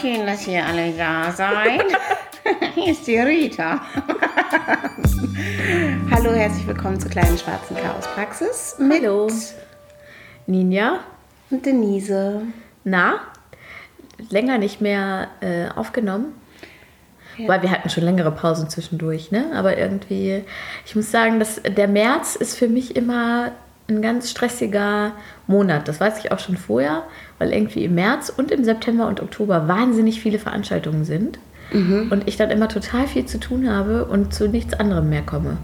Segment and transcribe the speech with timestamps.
[0.00, 1.84] Schön, dass ihr alle da seid.
[2.74, 3.80] Hier ist die Rita.
[6.10, 9.28] Hallo, herzlich willkommen zur kleinen schwarzen Chaospraxis mit Hallo.
[10.46, 11.00] Ninja,
[11.50, 12.42] und Denise.
[12.84, 13.20] na,
[14.30, 16.34] länger nicht mehr äh, aufgenommen.
[17.38, 17.48] Ja.
[17.48, 19.50] Weil wir hatten schon längere Pausen zwischendurch, ne?
[19.54, 20.44] Aber irgendwie,
[20.84, 23.52] ich muss sagen, dass der März ist für mich immer
[23.88, 25.12] ein ganz stressiger
[25.46, 25.88] Monat.
[25.88, 27.04] Das weiß ich auch schon vorher,
[27.38, 31.38] weil irgendwie im März und im September und Oktober wahnsinnig viele Veranstaltungen sind.
[32.10, 35.58] Und ich dann immer total viel zu tun habe und zu nichts anderem mehr komme.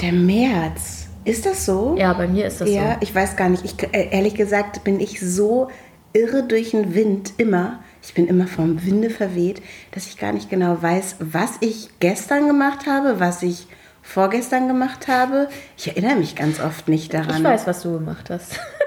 [0.00, 1.08] Der März.
[1.24, 1.96] Ist das so?
[1.98, 2.98] Ja, bei mir ist das ja, so.
[3.00, 3.64] ich weiß gar nicht.
[3.64, 5.68] Ich, äh, ehrlich gesagt bin ich so
[6.12, 7.80] irre durch den Wind immer.
[8.02, 12.46] Ich bin immer vom Winde verweht, dass ich gar nicht genau weiß, was ich gestern
[12.46, 13.66] gemacht habe, was ich
[14.02, 15.48] vorgestern gemacht habe.
[15.76, 17.38] Ich erinnere mich ganz oft nicht daran.
[17.38, 18.60] Ich weiß, was du gemacht hast.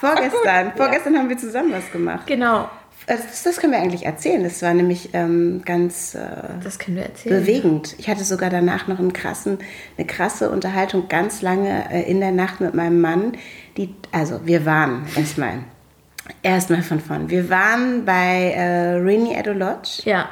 [0.00, 0.72] Vorgestern.
[0.76, 2.26] Vorgestern haben wir zusammen was gemacht.
[2.26, 2.68] genau.
[3.06, 4.42] Also Das, das können wir eigentlich erzählen.
[4.42, 6.20] Das war nämlich ähm, ganz äh,
[6.62, 7.38] Das können wir erzählen.
[7.40, 7.94] bewegend.
[7.98, 9.58] Ich hatte sogar danach noch einen krassen,
[9.98, 13.32] eine krasse Unterhaltung ganz lange äh, in der Nacht mit meinem Mann.
[13.76, 15.58] Die, also wir waren erstmal,
[16.42, 17.28] erstmal von vorn.
[17.28, 20.30] Wir waren bei äh, Rini Edolodge, Ja,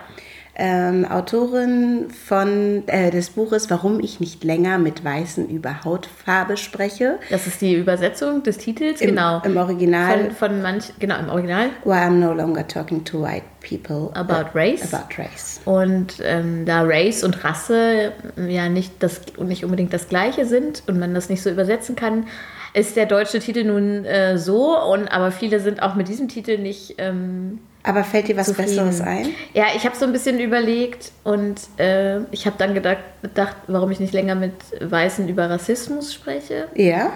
[0.54, 7.18] ähm, Autorin von, äh, des Buches Warum ich nicht länger mit Weißen über Hautfarbe spreche.
[7.30, 9.40] das ist die Übersetzung des Titels, Im, genau.
[9.44, 10.30] Im Original.
[10.30, 11.70] Von, von manch, genau, im Original.
[11.84, 14.92] Why I'm no longer talking to white people About race.
[14.92, 15.60] About race.
[15.64, 20.82] Und ähm, da Race und Rasse ähm, ja nicht, das, nicht unbedingt das Gleiche sind
[20.86, 22.26] und man das nicht so übersetzen kann,
[22.74, 24.78] ist der deutsche Titel nun äh, so.
[24.78, 28.76] Und, aber viele sind auch mit diesem Titel nicht ähm, Aber fällt dir was zufrieden.
[28.76, 29.30] Besseres ein?
[29.54, 33.90] Ja, ich habe so ein bisschen überlegt und äh, ich habe dann gedacht, gedacht, warum
[33.90, 36.68] ich nicht länger mit Weißen über Rassismus spreche.
[36.74, 37.12] Ja.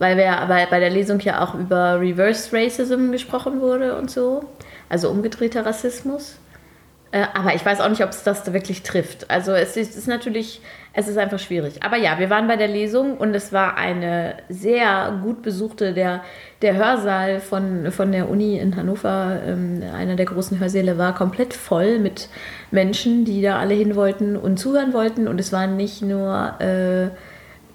[0.00, 4.44] Weil wir bei, bei der Lesung ja auch über Reverse Racism gesprochen wurde und so.
[4.88, 6.38] Also umgedrehter Rassismus.
[7.12, 9.30] Äh, aber ich weiß auch nicht, ob es das wirklich trifft.
[9.30, 10.60] Also es ist, es ist natürlich,
[10.96, 11.82] es ist einfach schwierig.
[11.82, 16.22] Aber ja, wir waren bei der Lesung und es war eine sehr gut besuchte, der,
[16.62, 21.52] der Hörsaal von, von der Uni in Hannover, ähm, einer der großen Hörsäle, war komplett
[21.52, 22.28] voll mit
[22.70, 25.28] Menschen, die da alle hin wollten und zuhören wollten.
[25.28, 26.54] Und es waren nicht nur...
[26.60, 27.08] Äh,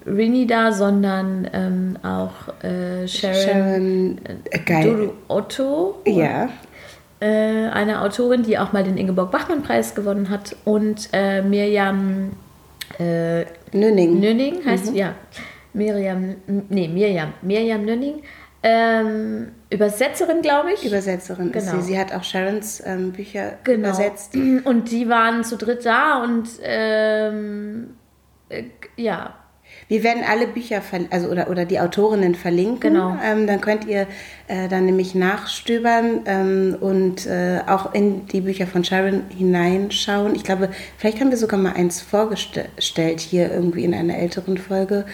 [0.06, 4.18] Rini da, sondern ähm, auch äh, Sharon,
[4.56, 6.48] Sharon, äh, Otto, Ja.
[7.20, 12.30] äh, eine Autorin, die auch mal den Ingeborg-Bachmann-Preis gewonnen hat, und äh, Mirjam
[12.98, 14.18] äh, Nünning.
[14.20, 15.14] Nünning heißt ja
[15.72, 16.36] Miriam,
[16.68, 18.22] nee Mirjam, Mirjam Nünning,
[18.62, 20.84] ähm, Übersetzerin, glaube ich.
[20.84, 21.80] Übersetzerin ist Genau.
[21.80, 21.92] sie.
[21.92, 23.88] Sie hat auch Sharons ähm, Bücher Genau.
[23.88, 24.34] übersetzt.
[24.34, 27.90] Und die waren zu dritt da und ähm,
[28.48, 28.64] äh,
[28.96, 29.34] ja,
[29.90, 32.94] Wir werden alle Bücher, also oder, oder die Autorinnen verlinken.
[32.94, 33.18] Genau.
[33.24, 34.06] Ähm, dann könnt ihr
[34.46, 40.36] äh, dann nämlich nachstöbern ähm, und äh, auch in die Bücher von Sharon hineinschauen.
[40.36, 45.06] Ich glaube, vielleicht haben wir sogar mal eins vorgestellt hier irgendwie in einer älteren Folge.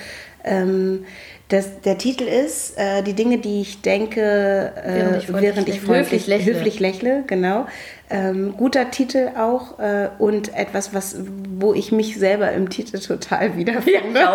[0.44, 1.06] Ähm,
[1.48, 6.26] das, der Titel ist äh, Die Dinge, die ich denke, äh, Während ich freundlich Höflich
[6.26, 6.54] lächle.
[6.54, 7.66] höflich lächle, genau.
[8.10, 11.16] Ähm, guter Titel auch äh, und etwas, was,
[11.58, 14.34] wo ich mich selber im Titel total wiederfinde, Ja,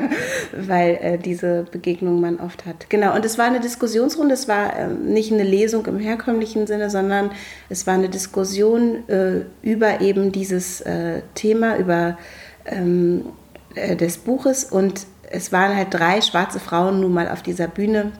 [0.66, 2.88] weil äh, diese Begegnung man oft hat.
[2.90, 6.90] Genau, und es war eine Diskussionsrunde, es war ähm, nicht eine Lesung im herkömmlichen Sinne,
[6.90, 7.30] sondern
[7.70, 12.18] es war eine Diskussion äh, über eben dieses äh, Thema, über
[12.66, 13.24] ähm,
[13.74, 18.12] äh, des Buches und es waren halt drei schwarze Frauen nun mal auf dieser Bühne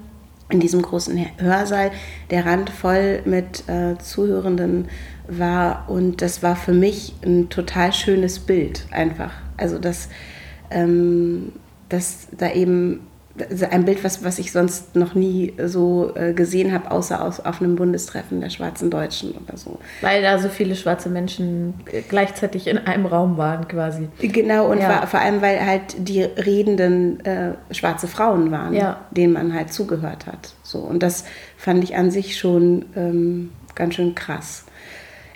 [0.51, 1.93] in diesem großen Hörsaal,
[2.31, 4.89] der Rand voll mit äh, Zuhörenden
[5.29, 9.33] war und das war für mich ein total schönes Bild einfach.
[9.57, 10.09] Also dass,
[10.71, 11.53] ähm,
[11.89, 13.07] dass da eben
[13.71, 17.61] ein Bild, was, was ich sonst noch nie so äh, gesehen habe, außer aus, auf
[17.63, 19.79] einem Bundestreffen der schwarzen Deutschen oder so.
[20.03, 24.09] weil da so viele schwarze Menschen äh, gleichzeitig in einem Raum waren quasi.
[24.21, 24.89] Genau, und Ja.
[24.89, 29.01] war, vor allem, weil halt die redenden äh, schwarze Frauen waren, Ja.
[29.11, 30.53] denen man halt zugehört hat.
[30.63, 31.25] So, und das
[31.57, 34.67] fand ich an sich schon ähm, ganz schön krass.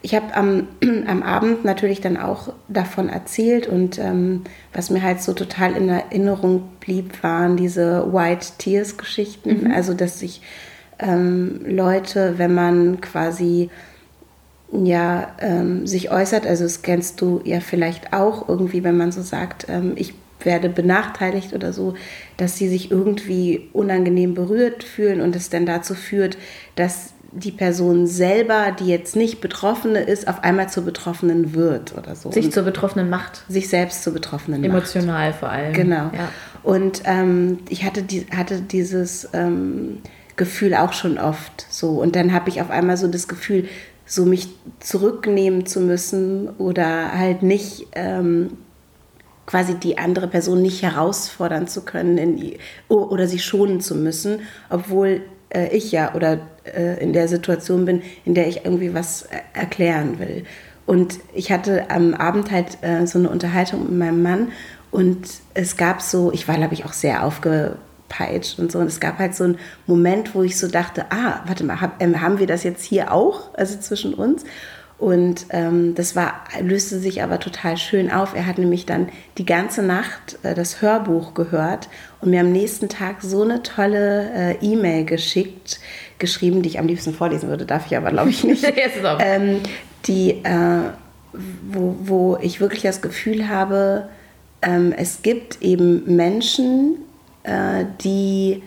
[0.06, 0.68] Ich habe am,
[1.08, 5.88] am Abend natürlich dann auch davon erzählt und ähm, was mir halt so total in
[5.88, 9.72] Erinnerung blieb, waren diese White Tears Geschichten.
[9.74, 10.42] Also, dass sich
[11.00, 13.68] ähm, Leute, wenn man quasi
[14.70, 16.46] ja, ähm, sich äußert.
[16.46, 20.68] Also das kennst du ja vielleicht auch irgendwie, wenn man so sagt, ähm, ich werde
[20.68, 21.94] benachteiligt oder so,
[22.36, 26.38] dass sie sich irgendwie unangenehm berührt fühlen und es dann dazu führt,
[26.76, 32.14] dass die Person selber, die jetzt nicht Betroffene ist, auf einmal zur Betroffenen wird oder
[32.16, 32.32] so.
[32.32, 33.44] Sich Und zur Betroffenen macht.
[33.48, 34.70] sich selbst zur Betroffenen macht.
[34.70, 35.72] Emotional vor allem.
[35.72, 36.10] Genau.
[36.12, 36.30] Ja.
[36.62, 39.98] Und ähm, ich hatte, die, hatte dieses ähm,
[40.36, 42.00] Gefühl auch schon oft so.
[42.00, 43.68] Und dann habe ich auf einmal so das Gefühl,
[44.06, 44.48] so mich
[44.80, 48.50] zurücknehmen zu müssen oder halt nicht ähm,
[49.46, 52.56] quasi die andere Person nicht herausfordern zu können in,
[52.88, 54.40] oder sie schonen zu müssen,
[54.70, 59.28] obwohl äh, ich ja oder äh, in der Situation bin, in der ich irgendwie was
[59.54, 60.44] erklären will.
[60.86, 64.52] Und ich hatte am Abend halt äh, so eine Unterhaltung mit meinem Mann
[64.90, 68.78] und es gab so, ich war glaube ich auch sehr aufgepeitscht und so.
[68.78, 72.00] Und es gab halt so einen Moment, wo ich so dachte, ah, warte mal, hab,
[72.00, 74.44] ähm, haben wir das jetzt hier auch, also zwischen uns?
[74.98, 78.34] Und ähm, das war, löste sich aber total schön auf.
[78.34, 81.88] Er hat nämlich dann die ganze Nacht äh, das Hörbuch gehört
[82.22, 85.80] und mir am nächsten Tag so eine tolle äh, E-Mail geschickt,
[86.18, 88.64] geschrieben, die ich am liebsten vorlesen würde, darf ich aber, glaube ich, nicht.
[89.18, 89.60] ähm,
[90.06, 90.90] die, äh,
[91.70, 94.08] wo, wo ich wirklich das Gefühl habe,
[94.62, 96.96] ähm, es gibt eben Menschen,
[97.42, 98.62] äh, die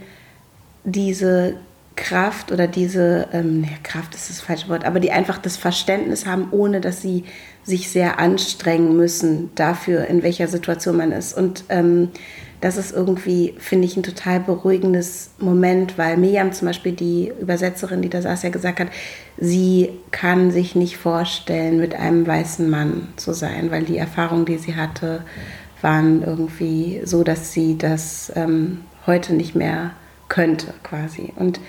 [0.84, 1.56] diese
[2.00, 6.48] Kraft oder diese, ähm, Kraft ist das falsche Wort, aber die einfach das Verständnis haben,
[6.52, 7.26] ohne dass sie
[7.64, 11.38] sich sehr anstrengen müssen dafür, in welcher Situation man ist.
[11.38, 12.10] Und ähm,
[12.62, 18.02] das ist irgendwie, finde ich, ein total beruhigendes Moment, weil Miriam zum Beispiel, die Übersetzerin,
[18.02, 18.88] die da saß, ja gesagt hat,
[19.38, 24.58] sie kann sich nicht vorstellen, mit einem weißen Mann zu sein, weil die Erfahrungen, die
[24.58, 25.24] sie hatte,
[25.82, 29.92] waren irgendwie so, dass sie das ähm, heute nicht mehr
[30.30, 31.34] könnte, quasi.
[31.36, 31.60] Und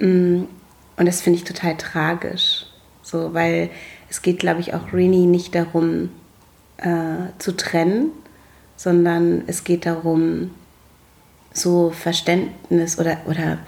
[0.00, 2.66] und das finde ich total tragisch.
[3.02, 3.70] So, weil
[4.08, 6.10] es geht, glaube ich, auch Rini nicht darum,
[6.78, 8.10] äh, zu trennen,
[8.76, 10.50] sondern es geht darum,
[11.52, 13.58] so Verständnis oder, oder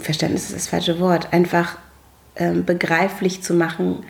[0.00, 1.78] Verständnis ist das falsche Wort, einfach
[2.36, 4.04] ähm, begreiflich zu machen,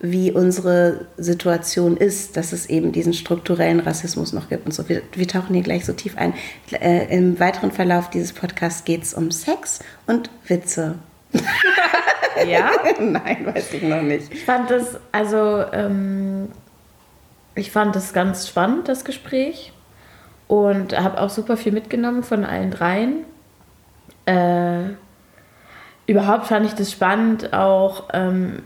[0.00, 4.88] wie unsere Situation ist, dass es eben diesen strukturellen Rassismus noch gibt und so.
[4.88, 6.34] Wir, wir tauchen hier gleich so tief ein.
[6.70, 10.96] Äh, Im weiteren Verlauf dieses Podcasts geht es um Sex und Witze.
[12.46, 12.70] ja?
[13.00, 14.32] Nein, weiß ich noch nicht.
[14.32, 16.48] Ich fand das, also, ähm,
[17.56, 19.72] ich fand das ganz spannend, das Gespräch.
[20.46, 23.24] Und habe auch super viel mitgenommen von allen dreien.
[24.24, 24.94] Äh,
[26.06, 28.62] überhaupt fand ich das spannend, auch ähm,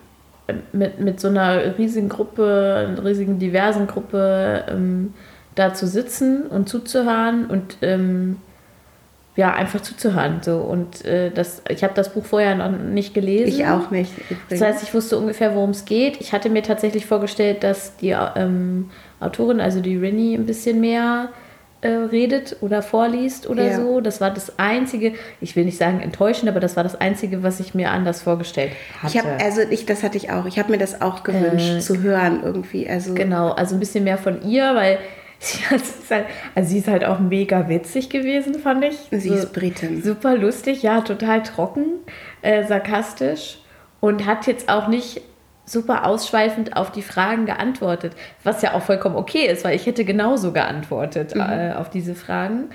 [0.72, 5.14] mit, mit so einer riesigen Gruppe, einer riesigen diversen Gruppe ähm,
[5.54, 8.38] da zu sitzen und zuzuhören und ähm,
[9.34, 10.40] ja, einfach zuzuhören.
[10.42, 10.58] So.
[10.58, 13.48] Und äh, das, ich habe das Buch vorher noch nicht gelesen.
[13.48, 14.12] Ich auch nicht.
[14.30, 14.48] Übrigens.
[14.48, 16.20] Das heißt, ich wusste ungefähr, worum es geht.
[16.20, 18.90] Ich hatte mir tatsächlich vorgestellt, dass die ähm,
[19.20, 21.30] Autorin, also die Rinny, ein bisschen mehr
[21.82, 23.76] äh, redet oder vorliest oder ja.
[23.76, 24.00] so.
[24.00, 27.60] Das war das Einzige, ich will nicht sagen enttäuschend, aber das war das Einzige, was
[27.60, 29.18] ich mir anders vorgestellt hatte.
[29.18, 30.46] Ich habe, also ich, das hatte ich auch.
[30.46, 32.88] Ich habe mir das auch gewünscht äh, zu hören irgendwie.
[32.88, 34.98] Also genau, also ein bisschen mehr von ihr, weil
[35.40, 35.82] sie, halt,
[36.54, 38.96] also sie ist halt auch mega witzig gewesen, fand ich.
[39.10, 40.02] Sie so, ist Britin.
[40.02, 41.86] Super lustig, ja, total trocken,
[42.42, 43.58] äh, sarkastisch
[44.00, 45.22] und hat jetzt auch nicht
[45.64, 50.04] super ausschweifend auf die Fragen geantwortet, was ja auch vollkommen okay ist, weil ich hätte
[50.04, 51.40] genauso geantwortet mhm.
[51.40, 52.70] äh, auf diese Fragen.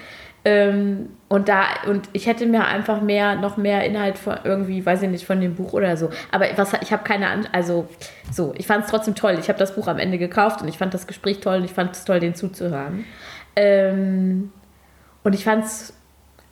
[0.46, 5.02] Ähm, und da, und ich hätte mir einfach mehr, noch mehr Inhalt von irgendwie, weiß
[5.02, 6.10] ich nicht, von dem Buch oder so.
[6.32, 7.90] Aber was, ich habe keine, An also
[8.32, 9.38] so, ich fand es trotzdem toll.
[9.40, 11.74] Ich habe das Buch am Ende gekauft und ich fand das Gespräch toll und ich
[11.74, 13.04] fand es toll, den zuzuhören.
[13.58, 14.54] Ähm,
[15.26, 15.94] und ich fand es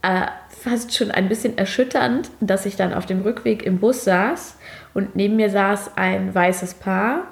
[0.01, 4.57] äh, fast schon ein bisschen erschütternd, dass ich dann auf dem Rückweg im Bus saß
[4.95, 7.27] und neben mir saß ein weißes Paar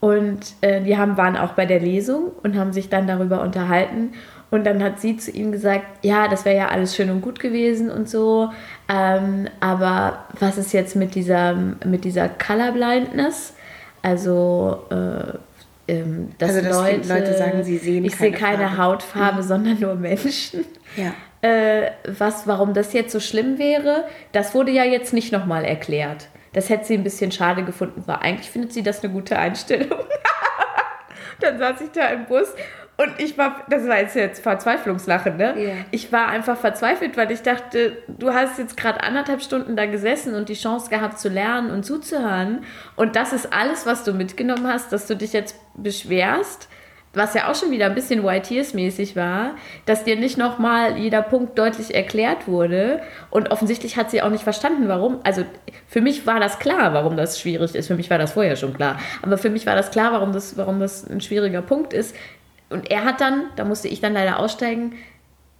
[0.00, 4.12] und äh, die haben, waren auch bei der Lesung und haben sich dann darüber unterhalten.
[4.50, 7.38] Und dann hat sie zu ihm gesagt, ja, das wäre ja alles schön und gut
[7.38, 8.50] gewesen und so,
[8.88, 13.54] ähm, aber was ist jetzt mit dieser, mit dieser Colorblindness?
[14.02, 18.78] Also, äh, ähm, dass, also, dass Leute, Leute, sagen, sie sehen ich sehe keine Farbe.
[18.78, 19.46] Hautfarbe, mhm.
[19.46, 20.64] sondern nur Menschen.
[20.96, 21.12] Ja.
[21.42, 26.28] Äh, was, warum das jetzt so schlimm wäre, das wurde ja jetzt nicht nochmal erklärt.
[26.52, 29.98] Das hätte sie ein bisschen schade gefunden, weil eigentlich findet sie das eine gute Einstellung.
[31.40, 32.54] dann saß ich da im Bus
[33.00, 35.54] und ich war, das war jetzt, jetzt Verzweiflungslachen, ne?
[35.56, 35.76] Yeah.
[35.90, 40.34] Ich war einfach verzweifelt, weil ich dachte, du hast jetzt gerade anderthalb Stunden da gesessen
[40.34, 42.64] und die Chance gehabt zu lernen und zuzuhören.
[42.96, 46.68] Und das ist alles, was du mitgenommen hast, dass du dich jetzt beschwerst
[47.12, 50.96] was ja auch schon wieder ein bisschen White Tears mäßig war, dass dir nicht nochmal
[50.96, 55.18] jeder Punkt deutlich erklärt wurde und offensichtlich hat sie auch nicht verstanden, warum.
[55.24, 55.44] Also
[55.88, 57.88] für mich war das klar, warum das schwierig ist.
[57.88, 59.00] Für mich war das vorher schon klar.
[59.22, 62.14] Aber für mich war das klar, warum das, warum das ein schwieriger Punkt ist.
[62.68, 64.94] Und er hat dann, da musste ich dann leider aussteigen,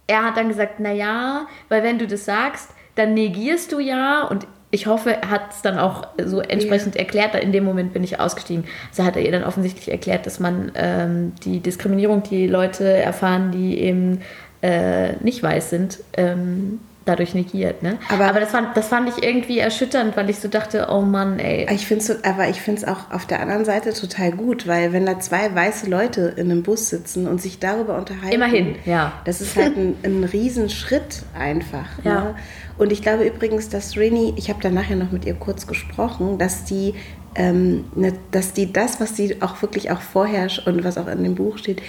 [0.07, 4.47] er hat dann gesagt, naja, weil wenn du das sagst, dann negierst du ja und
[4.71, 7.01] ich hoffe, er hat es dann auch so entsprechend ja.
[7.01, 7.35] erklärt.
[7.35, 8.63] In dem Moment bin ich ausgestiegen.
[8.89, 13.51] Also hat er ihr dann offensichtlich erklärt, dass man ähm, die Diskriminierung, die Leute erfahren,
[13.51, 14.21] die eben
[14.61, 17.81] äh, nicht weiß sind, ähm, dadurch negiert.
[17.81, 17.97] Ne?
[18.09, 21.39] Aber, aber das, fand, das fand ich irgendwie erschütternd, weil ich so dachte, oh Mann,
[21.39, 21.67] ey.
[21.73, 24.93] Ich find's so, aber ich finde es auch auf der anderen Seite total gut, weil
[24.93, 28.35] wenn da zwei weiße Leute in einem Bus sitzen und sich darüber unterhalten.
[28.35, 29.13] Immerhin, ja.
[29.25, 31.87] Das ist halt ein, ein Riesenschritt einfach.
[32.03, 32.23] Ja.
[32.23, 32.35] Ne?
[32.77, 36.37] Und ich glaube übrigens, dass Rini, ich habe da nachher noch mit ihr kurz gesprochen,
[36.37, 36.93] dass die
[37.33, 41.23] ähm, ne, dass die das, was sie auch wirklich auch vorher und was auch in
[41.23, 41.81] dem Buch steht,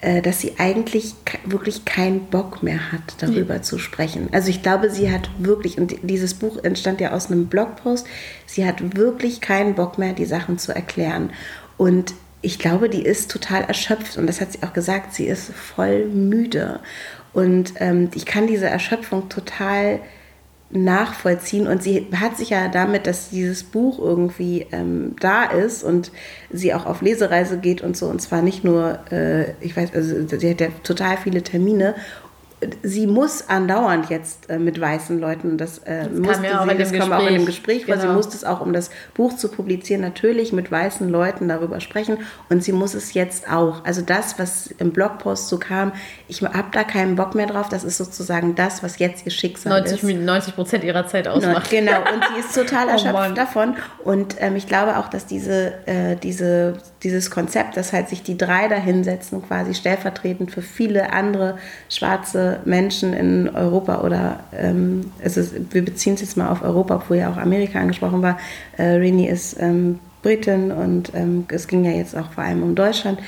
[0.00, 1.14] dass sie eigentlich
[1.44, 3.62] wirklich keinen Bock mehr hat, darüber ja.
[3.62, 4.28] zu sprechen.
[4.32, 8.06] Also ich glaube, sie hat wirklich, und dieses Buch entstand ja aus einem Blogpost,
[8.46, 11.30] sie hat wirklich keinen Bock mehr, die Sachen zu erklären.
[11.76, 15.52] Und ich glaube, die ist total erschöpft und das hat sie auch gesagt, sie ist
[15.52, 16.80] voll müde.
[17.32, 20.00] Und ähm, ich kann diese Erschöpfung total
[20.70, 21.66] nachvollziehen.
[21.66, 26.12] Und sie hat sich ja damit, dass dieses Buch irgendwie ähm, da ist und
[26.50, 30.38] sie auch auf Lesereise geht und so, und zwar nicht nur, äh, ich weiß, also
[30.38, 31.94] sie hat ja total viele Termine
[32.82, 36.92] sie muss andauernd jetzt äh, mit weißen Leuten, das, äh, das musste ja sie, das
[36.92, 37.96] kam auch in dem Gespräch, genau.
[37.96, 41.80] weil sie musste es auch, um das Buch zu publizieren, natürlich mit weißen Leuten darüber
[41.80, 43.84] sprechen und sie muss es jetzt auch.
[43.84, 45.92] Also das, was im Blogpost so kam,
[46.28, 49.80] ich habe da keinen Bock mehr drauf, das ist sozusagen das, was jetzt ihr Schicksal
[49.80, 50.20] 90, ist.
[50.20, 51.70] 90 Prozent ihrer Zeit ausmacht.
[51.70, 55.26] Genau, und sie ist total oh erschöpft oh davon und ähm, ich glaube auch, dass
[55.26, 60.62] diese, äh, diese, dieses Konzept, dass halt sich die drei da hinsetzen, quasi stellvertretend für
[60.62, 66.62] viele andere schwarze Menschen in Europa oder, ähm, also wir beziehen es jetzt mal auf
[66.62, 68.38] Europa, obwohl ja auch Amerika angesprochen war.
[68.76, 72.74] Äh, Rini ist ähm, Britin und ähm, es ging ja jetzt auch vor allem um
[72.74, 73.18] Deutschland,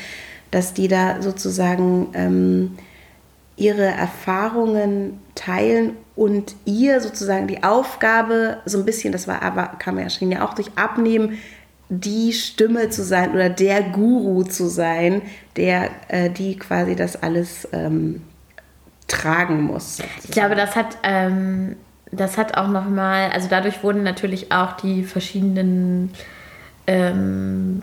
[0.50, 2.72] dass die da sozusagen ähm,
[3.56, 9.98] ihre Erfahrungen teilen und ihr sozusagen die Aufgabe so ein bisschen, das war aber, kam
[9.98, 11.38] ja schon ja auch durch Abnehmen,
[11.94, 15.20] die Stimme zu sein oder der Guru zu sein,
[15.56, 18.22] der äh, die quasi das alles ähm,
[19.08, 19.98] tragen muss.
[19.98, 20.22] Sozusagen.
[20.24, 21.76] Ich glaube, das hat, ähm,
[22.10, 26.14] das hat auch nochmal, also dadurch wurden natürlich auch die verschiedenen
[26.86, 27.82] ähm,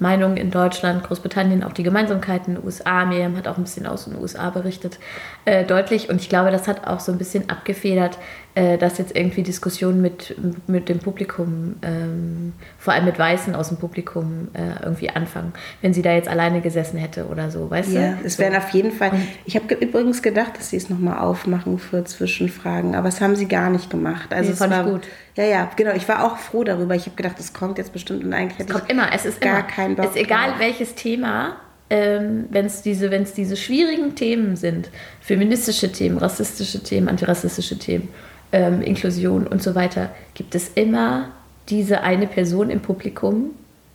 [0.00, 4.16] Meinungen in Deutschland, Großbritannien, auch die Gemeinsamkeiten, USA, Miriam hat auch ein bisschen aus den
[4.16, 4.98] USA berichtet,
[5.44, 6.10] äh, deutlich.
[6.10, 8.18] Und ich glaube, das hat auch so ein bisschen abgefedert,
[8.56, 10.34] äh, dass jetzt irgendwie Diskussionen mit,
[10.66, 15.92] mit dem Publikum, ähm, vor allem mit Weißen aus dem Publikum, äh, irgendwie anfangen, wenn
[15.92, 18.06] sie da jetzt alleine gesessen hätte oder so, weißt ja, du?
[18.06, 19.12] Ja, es wären auf jeden Fall.
[19.44, 23.46] Ich habe übrigens gedacht, dass sie es nochmal aufmachen für Zwischenfragen, aber das haben sie
[23.46, 24.32] gar nicht gemacht.
[24.32, 25.02] Also nee, es fand war, ich gut.
[25.34, 25.92] Ja, ja, genau.
[25.92, 26.94] Ich war auch froh darüber.
[26.94, 29.12] Ich habe gedacht, es kommt jetzt bestimmt und eigentlich hätte es kommt immer.
[29.14, 29.68] Es ist gar immer.
[29.68, 30.06] kein Bock.
[30.06, 30.60] Es ist egal drauf.
[30.60, 31.56] welches Thema
[31.88, 38.08] ähm, wenn es diese, diese schwierigen Themen sind, feministische Themen, rassistische Themen, antirassistische Themen,
[38.52, 41.32] ähm, Inklusion und so weiter, gibt es immer
[41.68, 43.50] diese eine Person im Publikum,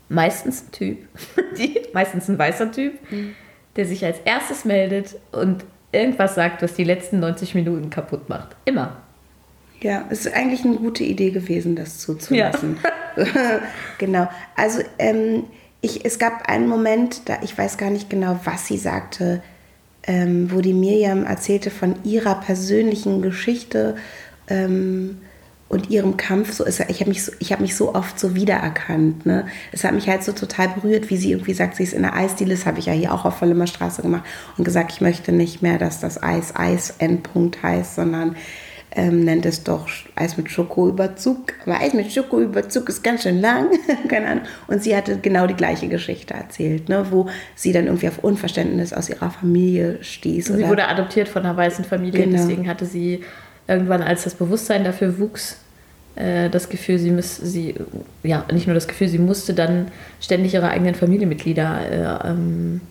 [0.10, 0.98] meistens ein Typ,
[1.58, 3.34] die, meistens ein weißer Typ, mhm.
[3.76, 8.56] der sich als erstes meldet und irgendwas sagt, was die letzten 90 Minuten kaputt macht.
[8.66, 8.98] Immer.
[9.82, 12.78] Ja, es ist eigentlich eine gute Idee gewesen, das zuzulassen.
[13.16, 13.60] Ja.
[13.98, 14.30] genau.
[14.56, 15.46] Also ähm,
[15.82, 19.42] ich, es gab einen Moment, da ich weiß gar nicht genau, was sie sagte,
[20.04, 23.96] ähm, wo die Miriam erzählte von ihrer persönlichen Geschichte
[24.52, 25.18] ähm,
[25.70, 26.52] und ihrem Kampf.
[26.52, 29.26] So ist, ich habe mich, so, hab mich so oft so wiedererkannt.
[29.26, 29.46] Ne?
[29.72, 32.14] Es hat mich halt so total berührt, wie sie irgendwie sagt, sie ist in der
[32.14, 32.52] Eisdiele.
[32.52, 34.24] Das habe ich ja hier auch auf Vollemer Straße gemacht
[34.58, 38.36] und gesagt, ich möchte nicht mehr, dass das Eis Eis Endpunkt heißt, sondern
[38.94, 41.54] ähm, nennt es doch Eis mit Schokoüberzug.
[41.66, 43.68] Aber Eis mit Schokoüberzug ist ganz schön lang.
[44.10, 44.44] Keine Ahnung.
[44.68, 47.06] Und sie hatte genau die gleiche Geschichte erzählt, ne?
[47.10, 50.48] wo sie dann irgendwie auf Unverständnis aus ihrer Familie stieß.
[50.48, 52.38] Sie wurde adoptiert von einer weißen Familie, genau.
[52.38, 53.22] deswegen hatte sie
[53.68, 55.58] irgendwann, als das Bewusstsein dafür wuchs,
[56.16, 57.76] äh, das Gefühl, sie müsste, sie,
[58.24, 59.88] ja, nicht nur das Gefühl, sie musste dann
[60.20, 62.82] ständig ihre eigenen Familienmitglieder äh, ähm,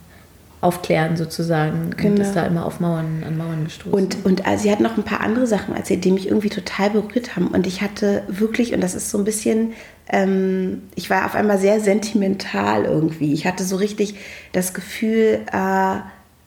[0.61, 2.15] aufklären sozusagen genau.
[2.15, 3.93] und ist da immer auf Mauern, an Mauern gestoßen.
[3.93, 6.91] Und, und also sie hat noch ein paar andere Sachen erzählt, die mich irgendwie total
[6.91, 7.49] berührt haben.
[7.49, 9.73] Und ich hatte wirklich, und das ist so ein bisschen,
[10.09, 13.33] ähm, ich war auf einmal sehr sentimental irgendwie.
[13.33, 14.17] Ich hatte so richtig
[14.53, 15.97] das Gefühl, äh,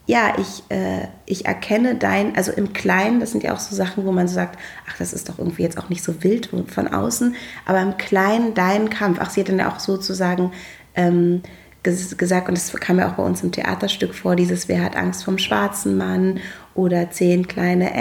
[0.05, 4.05] ja, ich, äh, ich erkenne dein, also im Kleinen, das sind ja auch so Sachen,
[4.05, 6.87] wo man so sagt, ach, das ist doch irgendwie jetzt auch nicht so wild von
[6.89, 10.51] außen, aber im Kleinen dein Kampf, ach, sie hat dann ja auch sozusagen
[10.95, 11.41] ähm,
[11.83, 15.23] gesagt, und das kam ja auch bei uns im Theaterstück vor, dieses Wer hat Angst
[15.23, 16.39] vom schwarzen Mann
[16.75, 17.93] oder zehn kleine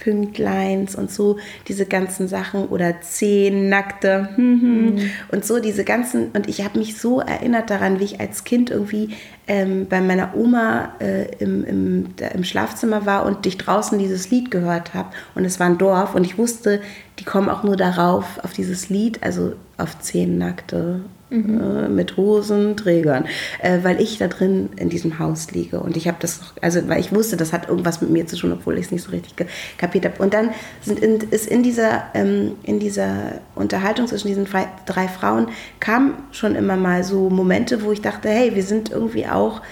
[0.00, 1.38] Endpünktleins und so,
[1.68, 5.10] diese ganzen Sachen oder zehn nackte mhm.
[5.30, 8.70] und so diese ganzen, und ich habe mich so erinnert daran, wie ich als Kind
[8.70, 9.10] irgendwie
[9.46, 14.50] ähm, bei meiner Oma äh, im, im, im Schlafzimmer war und ich draußen dieses Lied
[14.50, 15.10] gehört habe.
[15.34, 16.80] Und es war ein Dorf und ich wusste,
[17.18, 21.60] die kommen auch nur darauf, auf dieses Lied, also auf zehn nackte Mhm.
[21.60, 23.24] Äh, mit Hosenträgern,
[23.60, 25.78] äh, weil ich da drin in diesem Haus liege.
[25.78, 28.52] Und ich habe das, also weil ich wusste, das hat irgendwas mit mir zu tun,
[28.52, 29.46] obwohl ich es nicht so richtig
[29.78, 30.20] kapiert habe.
[30.20, 30.50] Und dann
[30.82, 34.46] sind in, ist in dieser, ähm, in dieser Unterhaltung zwischen diesen
[34.86, 39.26] drei Frauen kam schon immer mal so Momente, wo ich dachte, hey, wir sind irgendwie
[39.26, 39.62] auch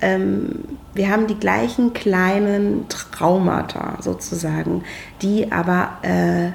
[0.00, 4.84] ähm, wir haben die gleichen kleinen Traumata sozusagen,
[5.22, 6.50] die aber äh,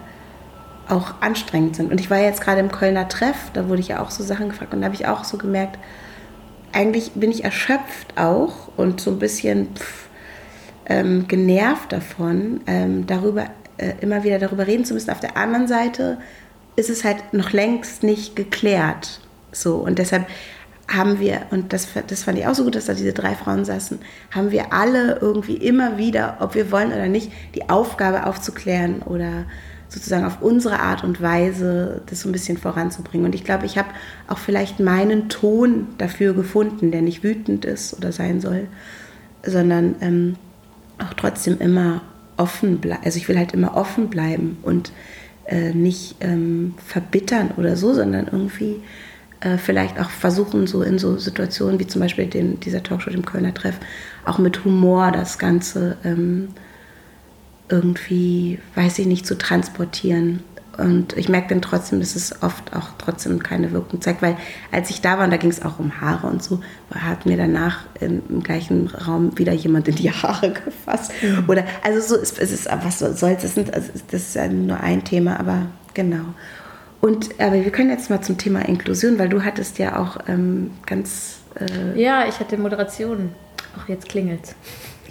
[0.92, 1.92] auch anstrengend sind.
[1.92, 4.50] Und ich war jetzt gerade im Kölner Treff, da wurde ich ja auch so Sachen
[4.50, 5.80] gefragt und da habe ich auch so gemerkt,
[6.74, 10.10] eigentlich bin ich erschöpft auch und so ein bisschen pff,
[10.86, 13.46] ähm, genervt davon, ähm, darüber
[13.78, 15.10] äh, immer wieder darüber reden zu müssen.
[15.10, 16.18] Auf der anderen Seite
[16.76, 19.20] ist es halt noch längst nicht geklärt.
[19.52, 20.28] So und deshalb
[20.88, 23.64] haben wir, und das, das fand ich auch so gut, dass da diese drei Frauen
[23.64, 24.00] saßen,
[24.32, 29.46] haben wir alle irgendwie immer wieder, ob wir wollen oder nicht, die Aufgabe aufzuklären oder
[29.92, 33.26] sozusagen auf unsere Art und Weise das so ein bisschen voranzubringen.
[33.26, 33.90] Und ich glaube, ich habe
[34.30, 38.68] auch vielleicht meinen Ton dafür gefunden, der nicht wütend ist oder sein soll,
[39.46, 40.36] sondern ähm,
[40.98, 42.02] auch trotzdem immer
[42.38, 43.04] offen bleiben.
[43.04, 44.94] Also ich will halt immer offen bleiben und
[45.46, 48.82] äh, nicht ähm, verbittern oder so, sondern irgendwie
[49.42, 53.26] äh, vielleicht auch versuchen, so in so Situationen wie zum Beispiel den, dieser Talkshow, dem
[53.26, 53.76] Kölner Treff,
[54.24, 56.48] auch mit Humor das Ganze ähm,
[57.72, 60.44] irgendwie, weiß ich nicht, zu transportieren.
[60.78, 64.38] Und ich merke dann trotzdem, dass es oft auch trotzdem keine Wirkung zeigt, weil
[64.72, 66.62] als ich da war, und da ging es auch um Haare und so,
[66.94, 71.12] hat mir danach im, im gleichen Raum wieder jemand in die Haare gefasst.
[71.22, 71.46] Mhm.
[71.48, 74.80] Oder, also so, es, es ist, was soll es, sind, also das ist ja nur
[74.80, 76.26] ein Thema, aber genau.
[77.02, 80.72] Und, aber wir können jetzt mal zum Thema Inklusion, weil du hattest ja auch ähm,
[80.86, 81.40] ganz...
[81.56, 83.32] Äh ja, ich hatte Moderation.
[83.78, 84.56] Ach, jetzt klingelt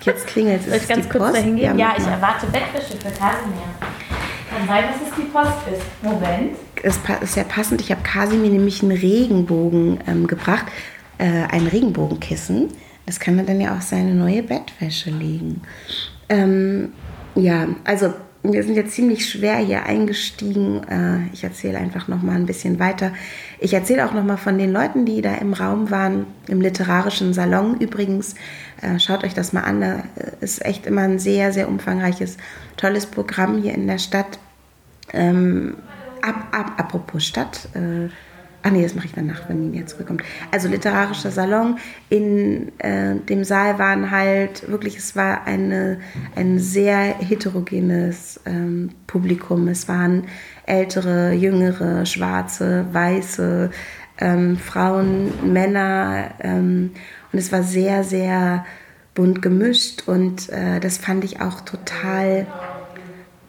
[0.02, 0.66] Jetzt klingelt es.
[0.66, 1.36] Soll ich ganz kurz Post?
[1.36, 1.78] dahin gehen?
[1.78, 3.62] Ja, ja ich erwarte Bettwäsche für Kasimir.
[4.50, 5.82] Kann sein, dass es die Post ist.
[6.02, 6.56] Moment.
[6.82, 7.80] Es ist ja passend.
[7.80, 10.66] Ich habe Kasimir nämlich einen Regenbogen ähm, gebracht.
[11.18, 12.68] Äh, ein Regenbogenkissen.
[13.06, 15.62] Das kann er dann ja auch seine neue Bettwäsche legen.
[16.28, 16.92] Ähm,
[17.34, 20.82] ja, also wir sind jetzt ziemlich schwer hier eingestiegen.
[20.88, 23.12] Äh, ich erzähle einfach noch mal ein bisschen weiter.
[23.58, 27.34] Ich erzähle auch noch mal von den Leuten, die da im Raum waren, im literarischen
[27.34, 28.34] Salon übrigens.
[28.80, 29.80] Äh, schaut euch das mal an.
[29.80, 30.04] Da
[30.40, 32.38] ist echt immer ein sehr, sehr umfangreiches,
[32.76, 34.38] tolles Programm hier in der Stadt.
[35.12, 35.76] Ähm,
[36.22, 37.68] ab, ab, apropos Stadt.
[37.74, 38.08] Äh,
[38.62, 40.22] Ach nee, das mache ich danach, wenn Nina zurückkommt.
[40.50, 41.78] Also literarischer Salon.
[42.10, 45.98] In äh, dem Saal waren halt wirklich, es war eine,
[46.36, 49.66] ein sehr heterogenes ähm, Publikum.
[49.68, 50.24] Es waren
[50.66, 53.70] ältere, jüngere, schwarze, weiße,
[54.18, 56.32] ähm, Frauen, Männer.
[56.40, 56.90] Ähm,
[57.32, 58.66] und es war sehr, sehr
[59.14, 60.06] bunt gemischt.
[60.06, 62.46] Und äh, das fand ich auch total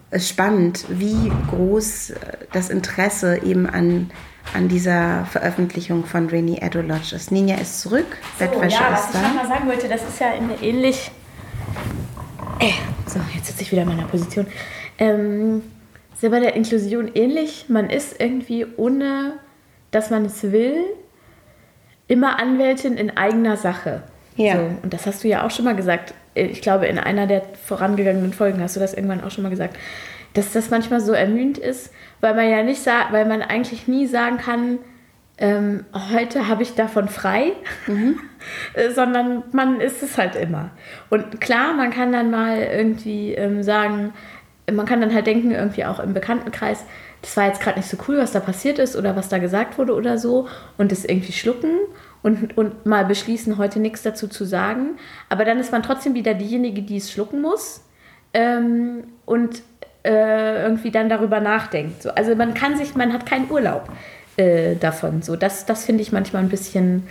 [0.10, 2.15] äh, spannend, wie groß äh,
[2.54, 4.10] das Interesse eben an
[4.54, 7.32] an dieser Veröffentlichung von Rainy Edo Lodge ist.
[7.32, 9.21] Ninja ist zurück, so, Bettwäsche ja, ist da.
[9.21, 11.12] Was ich mal sagen wollte, das ist ja ähnlich.
[12.60, 12.71] Äh,
[13.08, 14.45] so, jetzt sitze ich wieder in meiner Position.
[14.97, 15.63] Ähm,
[16.13, 17.65] ist ja bei der Inklusion ähnlich.
[17.69, 19.34] Man ist irgendwie, ohne
[19.91, 20.84] dass man es will,
[22.08, 24.04] immer Anwältin in eigener Sache.
[24.36, 24.56] Ja.
[24.56, 26.13] So, und das hast du ja auch schon mal gesagt.
[26.34, 29.77] Ich glaube, in einer der vorangegangenen Folgen hast du das irgendwann auch schon mal gesagt,
[30.34, 31.91] dass das manchmal so ermüdend ist,
[32.22, 34.80] weil man ja nicht sagt, weil man eigentlich nie sagen kann,
[35.38, 37.54] ähm, heute habe ich davon frei,
[37.88, 38.20] mhm.
[38.96, 40.70] sondern man ist es halt immer.
[41.10, 44.13] Und klar, man kann dann mal irgendwie ähm, sagen,
[44.72, 46.86] man kann dann halt denken, irgendwie auch im Bekanntenkreis,
[47.22, 49.78] das war jetzt gerade nicht so cool, was da passiert ist oder was da gesagt
[49.78, 51.72] wurde oder so und das irgendwie schlucken
[52.24, 54.98] und, und mal beschließen, heute nichts dazu zu sagen.
[55.30, 57.84] Aber dann ist man trotzdem wieder diejenige, die es schlucken muss.
[58.34, 59.63] Ähm, und
[60.03, 62.03] äh, irgendwie dann darüber nachdenkt.
[62.03, 63.89] So, also man kann sich, man hat keinen Urlaub
[64.37, 65.21] äh, davon.
[65.21, 67.07] So, das, das finde ich manchmal ein bisschen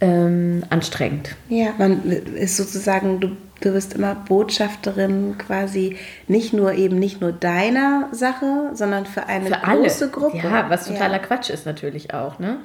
[0.00, 1.36] ähm, anstrengend.
[1.48, 7.32] Ja, man ist sozusagen, du, du bist immer Botschafterin quasi nicht nur eben nicht nur
[7.32, 10.12] deiner Sache, sondern für eine für große alle.
[10.12, 10.38] Gruppe.
[10.38, 11.18] Ja, was totaler ja.
[11.20, 12.58] Quatsch ist natürlich auch, ne?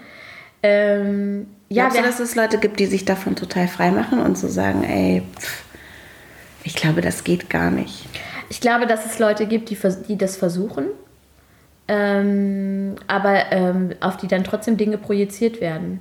[0.64, 4.38] Ähm, ja, Glaubst du, dass es Leute gibt, die sich davon total frei machen und
[4.38, 5.64] so sagen, ey, pff,
[6.64, 8.08] ich glaube, das geht gar nicht.
[8.50, 10.86] Ich glaube, dass es Leute gibt, die, die das versuchen,
[11.88, 16.00] ähm, aber ähm, auf die dann trotzdem Dinge projiziert werden.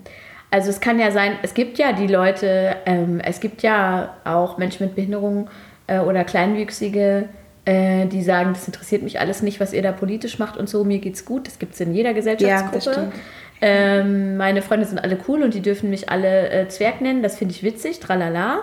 [0.51, 4.59] Also es kann ja sein, es gibt ja die Leute, ähm, es gibt ja auch
[4.59, 5.49] Menschen mit Behinderung
[5.87, 7.29] äh, oder Kleinwüchsige,
[7.65, 10.85] äh, die sagen, das interessiert mich alles nicht, was ihr da politisch macht und so,
[10.85, 11.47] mir geht's gut.
[11.49, 13.01] Das gibt es in jeder Gesellschaftsgruppe.
[13.01, 13.13] Ja,
[13.61, 17.23] Ähm, meine Freunde sind alle cool und die dürfen mich alle äh, Zwerg nennen.
[17.23, 18.61] Das finde ich witzig, tralala.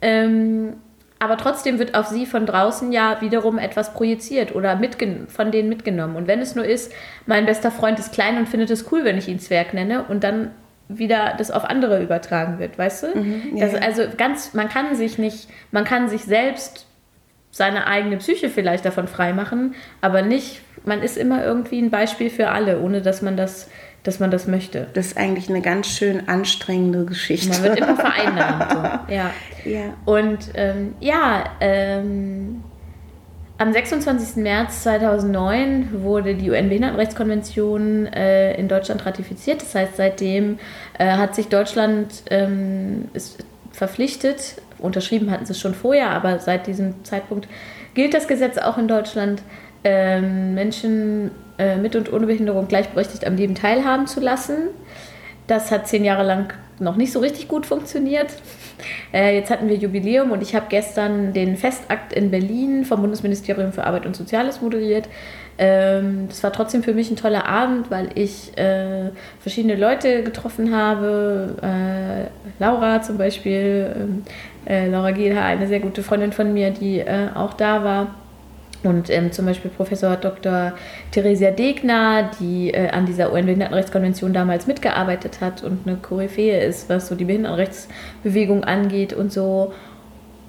[0.00, 0.74] Ähm,
[1.22, 4.80] aber trotzdem wird auf sie von draußen ja wiederum etwas projiziert oder
[5.28, 6.16] von denen mitgenommen.
[6.16, 6.92] Und wenn es nur ist,
[7.26, 10.24] mein bester Freund ist klein und findet es cool, wenn ich ihn Zwerg nenne und
[10.24, 10.50] dann
[10.88, 13.18] wieder das auf andere übertragen wird, weißt du?
[13.18, 16.88] Mhm, ja, das, also ganz, man kann sich nicht, man kann sich selbst
[17.52, 22.48] seine eigene Psyche vielleicht davon freimachen, aber nicht, man ist immer irgendwie ein Beispiel für
[22.48, 23.68] alle, ohne dass man das
[24.02, 24.88] dass man das möchte.
[24.94, 27.50] Das ist eigentlich eine ganz schön anstrengende Geschichte.
[27.50, 28.72] Man wird immer vereinnahmt.
[28.72, 28.78] So.
[29.14, 29.30] Ja.
[29.64, 29.94] ja.
[30.04, 32.64] Und ähm, ja, ähm,
[33.58, 34.42] am 26.
[34.42, 39.62] März 2009 wurde die UN-Behindertenrechtskonvention äh, in Deutschland ratifiziert.
[39.62, 40.58] Das heißt, seitdem
[40.98, 43.08] äh, hat sich Deutschland ähm,
[43.70, 47.46] verpflichtet, unterschrieben hatten sie es schon vorher, aber seit diesem Zeitpunkt
[47.94, 49.42] gilt das Gesetz auch in Deutschland,
[49.84, 54.68] ähm, Menschen äh, mit und ohne Behinderung gleichberechtigt am Leben teilhaben zu lassen.
[55.46, 58.28] Das hat zehn Jahre lang noch nicht so richtig gut funktioniert.
[59.12, 63.72] Äh, jetzt hatten wir Jubiläum und ich habe gestern den Festakt in Berlin vom Bundesministerium
[63.72, 65.08] für Arbeit und Soziales moderiert.
[65.58, 70.74] Ähm, das war trotzdem für mich ein toller Abend, weil ich äh, verschiedene Leute getroffen
[70.74, 71.56] habe.
[71.62, 74.22] Äh, Laura zum Beispiel, ähm,
[74.66, 78.14] äh, Laura Gielha, eine sehr gute Freundin von mir, die äh, auch da war.
[78.82, 80.72] Und ähm, zum Beispiel Professor Dr.
[81.12, 87.08] Theresia Degner, die äh, an dieser UN-Behindertenrechtskonvention damals mitgearbeitet hat und eine Koryphäe ist, was
[87.08, 89.72] so die Behindertenrechtsbewegung angeht und so.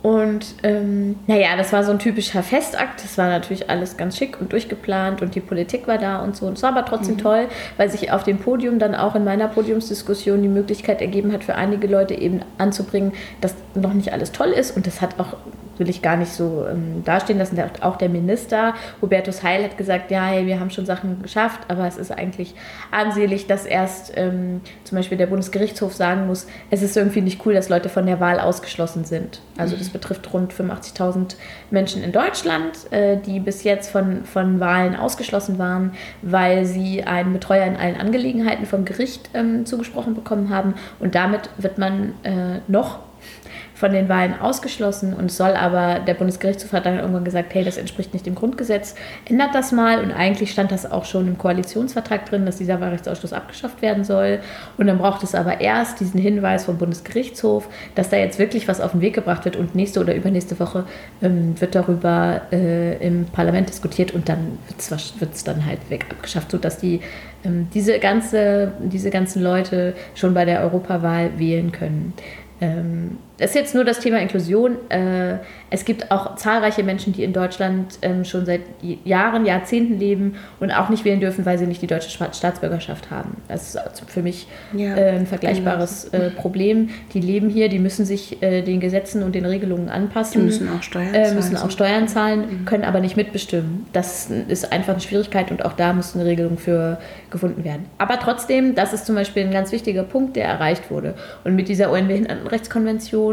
[0.04, 3.02] Und ähm, naja, das war so ein typischer Festakt.
[3.02, 6.46] Das war natürlich alles ganz schick und durchgeplant und die Politik war da und so.
[6.46, 7.19] Und es war aber trotzdem mhm.
[7.19, 11.46] toll, weil sich auf dem Podium dann auch in meiner Podiumsdiskussion die Möglichkeit ergeben hat,
[11.46, 14.76] für einige Leute eben anzubringen, dass noch nicht alles toll ist.
[14.76, 15.38] Und das hat auch
[15.84, 17.58] will ich gar nicht so ähm, dastehen lassen.
[17.58, 21.60] Der, auch der Minister, Hubertus Heil, hat gesagt, ja, hey, wir haben schon Sachen geschafft,
[21.67, 22.56] aber es ist eigentlich
[22.89, 27.54] ansehlich, dass erst ähm, zum Beispiel der Bundesgerichtshof sagen muss, es ist irgendwie nicht cool,
[27.54, 29.41] dass Leute von der Wahl ausgeschlossen sind.
[29.58, 29.93] Also das mhm.
[29.93, 31.36] betrifft rund 85.000
[31.69, 35.91] Menschen in Deutschland, äh, die bis jetzt von, von Wahlen ausgeschlossen waren,
[36.22, 40.76] weil sie einen Betreuer in allen Angelegenheiten vom Gericht ähm, zugesprochen bekommen haben.
[41.00, 43.00] Und damit wird man äh, noch
[43.84, 47.76] von den Wahlen ausgeschlossen und soll aber, der Bundesgerichtshof hat dann irgendwann gesagt, hey, das
[47.76, 48.96] entspricht nicht dem Grundgesetz,
[49.28, 50.02] ändert das mal.
[50.02, 54.39] Und eigentlich stand das auch schon im Koalitionsvertrag drin, dass dieser Wahlrechtsausschluss abgeschafft werden soll.
[54.78, 58.80] Und dann braucht es aber erst diesen Hinweis vom Bundesgerichtshof, dass da jetzt wirklich was
[58.80, 60.86] auf den Weg gebracht wird und nächste oder übernächste Woche
[61.22, 64.60] ähm, wird darüber äh, im Parlament diskutiert und dann
[65.19, 67.02] wird es dann halt weg abgeschafft, sodass die
[67.43, 72.13] ähm, diese, ganze, diese ganzen Leute schon bei der Europawahl wählen können.
[72.62, 74.77] Ähm, das ist jetzt nur das Thema Inklusion.
[74.89, 75.36] Äh,
[75.69, 78.62] es gibt auch zahlreiche Menschen, die in Deutschland ähm, schon seit
[79.03, 83.36] Jahren, Jahrzehnten leben und auch nicht wählen dürfen, weil sie nicht die deutsche Staatsbürgerschaft haben.
[83.49, 86.91] Das ist für mich ja, äh, ein vergleichbares äh, Problem.
[87.13, 90.39] Die leben hier, die müssen sich den Gesetzen und den Regelungen anpassen.
[90.39, 91.36] Die müssen auch Steuern zahlen.
[91.36, 92.65] müssen auch Steuern zahlen, mhm.
[92.65, 93.88] können aber nicht mitbestimmen.
[93.91, 96.97] Das ist einfach eine Schwierigkeit und auch da muss eine Regelung für
[97.29, 97.88] gefunden werden.
[97.97, 101.15] Aber trotzdem, das ist zum Beispiel ein ganz wichtiger Punkt, der erreicht wurde.
[101.43, 103.33] Und mit dieser UN-Behindertenrechtskonvention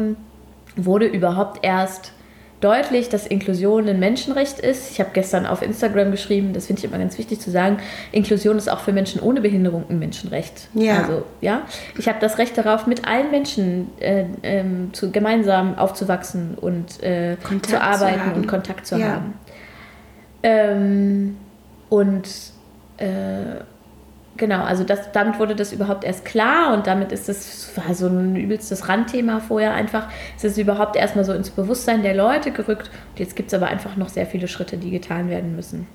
[0.77, 2.13] wurde überhaupt erst
[2.61, 4.91] deutlich, dass Inklusion ein Menschenrecht ist.
[4.91, 7.79] Ich habe gestern auf Instagram geschrieben, das finde ich immer ganz wichtig zu sagen,
[8.13, 10.69] Inklusion ist auch für Menschen ohne Behinderung ein Menschenrecht.
[10.75, 11.03] Ja.
[11.03, 11.63] Also, ja,
[11.97, 17.37] ich habe das Recht darauf, mit allen Menschen äh, ähm, zu, gemeinsam aufzuwachsen und äh,
[17.63, 19.09] zu arbeiten zu und Kontakt zu ja.
[19.09, 19.35] haben.
[20.43, 21.37] Ähm,
[21.89, 22.29] und
[22.99, 23.63] äh,
[24.41, 28.07] Genau, also das, damit wurde das überhaupt erst klar und damit ist das war so
[28.07, 30.09] ein übelstes Randthema vorher einfach.
[30.35, 33.67] Es ist überhaupt erstmal so ins Bewusstsein der Leute gerückt und jetzt gibt es aber
[33.67, 35.87] einfach noch sehr viele Schritte, die getan werden müssen.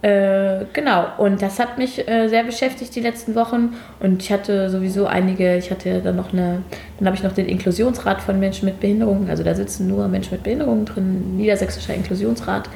[0.00, 4.70] Äh, genau, und das hat mich äh, sehr beschäftigt die letzten Wochen und ich hatte
[4.70, 6.62] sowieso einige, ich hatte dann noch eine,
[6.98, 10.32] dann habe ich noch den Inklusionsrat von Menschen mit Behinderungen, also da sitzen nur Menschen
[10.32, 12.70] mit Behinderungen drin, Niedersächsischer Inklusionsrat.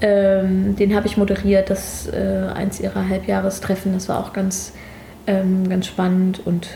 [0.00, 3.92] Ähm, den habe ich moderiert, das äh, eins ihrer Halbjahrestreffen.
[3.92, 4.72] Das war auch ganz,
[5.26, 6.40] ähm, ganz spannend.
[6.46, 6.68] Und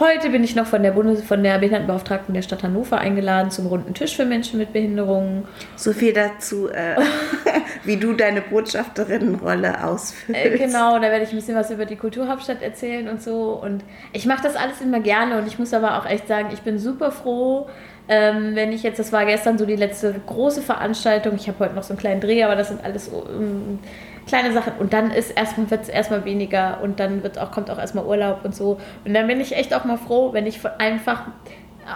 [0.00, 3.66] heute bin ich noch von der, Bundes von der Behindertenbeauftragten der Stadt Hannover eingeladen zum
[3.66, 5.44] runden Tisch für Menschen mit Behinderungen.
[5.76, 6.96] So viel dazu, äh,
[7.84, 10.42] wie du deine Botschafterinnenrolle ausfüllst.
[10.42, 13.60] Äh, genau, da werde ich ein bisschen was über die Kulturhauptstadt erzählen und so.
[13.62, 16.62] Und ich mache das alles immer gerne und ich muss aber auch echt sagen, ich
[16.62, 17.68] bin super froh,
[18.08, 21.74] ähm, wenn ich jetzt, das war gestern so die letzte große Veranstaltung, ich habe heute
[21.74, 23.78] noch so einen kleinen Dreh, aber das sind alles um,
[24.26, 24.74] kleine Sachen.
[24.78, 28.04] Und dann ist erstmal, wird es erstmal weniger und dann wird auch, kommt auch erstmal
[28.04, 28.78] Urlaub und so.
[29.04, 31.22] Und dann bin ich echt auch mal froh, wenn ich einfach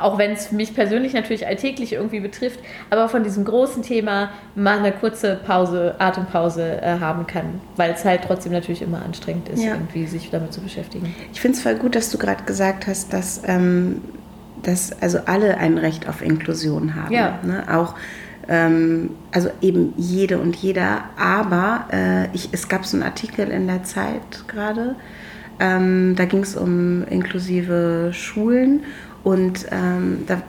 [0.02, 4.78] auch wenn es mich persönlich natürlich alltäglich irgendwie betrifft, aber von diesem großen Thema mal
[4.78, 9.62] eine kurze Pause, Atempause äh, haben kann, weil es halt trotzdem natürlich immer anstrengend ist,
[9.62, 9.72] ja.
[9.72, 11.14] irgendwie sich damit zu beschäftigen.
[11.32, 14.02] Ich finde es voll gut, dass du gerade gesagt hast, dass, ähm,
[14.62, 17.12] dass also alle ein Recht auf Inklusion haben.
[17.12, 17.38] Ja.
[17.44, 17.64] Ne?
[17.70, 17.94] Auch
[18.48, 23.66] ähm, also eben jede und jeder, aber äh, ich, es gab so einen Artikel in
[23.66, 24.96] der Zeit gerade,
[25.60, 28.84] ähm, da ging es um inklusive Schulen
[29.24, 30.40] und ähm, da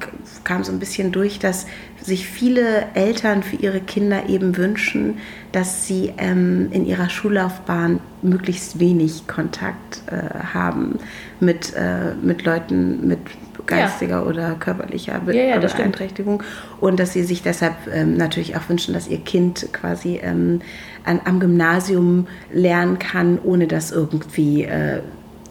[0.44, 1.66] kam so ein bisschen durch, dass
[2.02, 5.18] sich viele Eltern für ihre Kinder eben wünschen,
[5.52, 11.00] dass sie ähm, in ihrer Schullaufbahn möglichst wenig Kontakt äh, haben
[11.40, 13.20] mit, äh, mit Leuten mit
[13.66, 14.24] geistiger ja.
[14.24, 16.42] oder körperlicher Be ja, ja, Beeinträchtigung
[16.80, 20.62] und dass sie sich deshalb ähm, natürlich auch wünschen, dass ihr Kind quasi ähm,
[21.06, 25.02] an, am Gymnasium lernen kann, ohne dass irgendwie äh,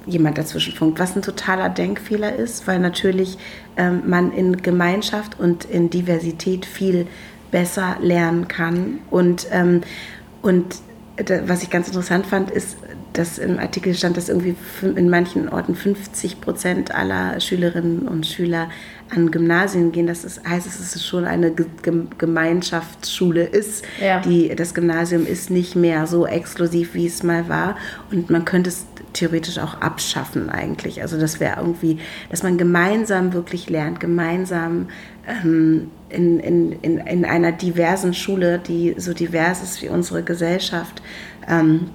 [0.08, 3.38] jemand dazwischen funkt, was ein totaler Denkfehler ist, weil natürlich
[3.76, 7.06] ähm, man in Gemeinschaft und in Diversität viel
[7.50, 9.00] besser lernen kann.
[9.10, 9.82] Und, ähm,
[10.42, 10.76] und
[11.46, 12.76] was ich ganz interessant fand, ist,
[13.12, 18.68] dass im Artikel stand, dass irgendwie in manchen Orten 50 Prozent aller Schülerinnen und Schüler
[19.10, 20.06] an Gymnasien gehen.
[20.06, 21.52] Das ist, heißt, dass es schon eine
[22.18, 23.84] Gemeinschaftsschule ist.
[24.00, 24.20] Ja.
[24.20, 27.76] Die, das Gymnasium ist nicht mehr so exklusiv, wie es mal war.
[28.10, 31.02] Und man könnte es theoretisch auch abschaffen eigentlich.
[31.02, 31.98] Also das wäre irgendwie,
[32.30, 34.88] dass man gemeinsam wirklich lernt, gemeinsam
[35.26, 41.02] ähm, in, in, in, in einer diversen Schule, die so divers ist wie unsere Gesellschaft.
[41.48, 41.90] Ähm,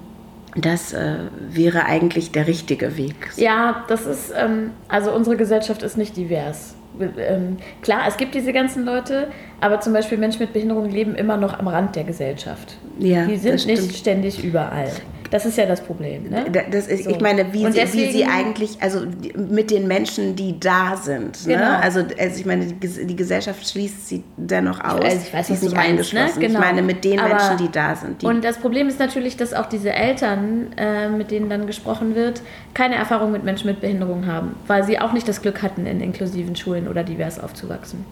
[0.56, 3.32] das äh, wäre eigentlich der richtige Weg.
[3.38, 6.76] Ja, das ist, ähm, also unsere Gesellschaft ist nicht divers.
[7.00, 9.28] Ähm, klar, es gibt diese ganzen Leute,
[9.62, 12.78] aber zum Beispiel Menschen mit Behinderung leben immer noch am Rand der Gesellschaft.
[13.00, 14.92] Ja, die sind nicht ständig überall.
[15.34, 16.30] Das ist ja das Problem.
[16.30, 16.46] Ne?
[16.70, 17.10] Das ist, so.
[17.10, 19.02] Ich meine, wie sie, deswegen, wie sie eigentlich, also
[19.36, 21.48] mit den Menschen, die da sind.
[21.48, 21.56] Ne?
[21.56, 21.70] Genau.
[21.72, 21.80] Ne?
[21.82, 25.02] Also, also ich meine, die, die, Gesellschaft schließt sie dennoch aus.
[25.02, 26.40] Also ich weiß, sie ist nicht eingeschlossen.
[26.40, 26.48] Ne?
[26.50, 26.60] Genau.
[26.60, 28.22] Ich meine, mit den Aber, Menschen, die da sind.
[28.22, 32.14] Die und das Problem ist natürlich, dass auch diese Eltern, äh, mit denen dann gesprochen
[32.14, 32.44] wird,
[32.76, 36.00] keine Erfahrung mit Menschen mit Behinderung haben, weil sie auch nicht das Glück hatten, in
[36.00, 38.06] inklusiven Schulen oder divers aufzuwachsen.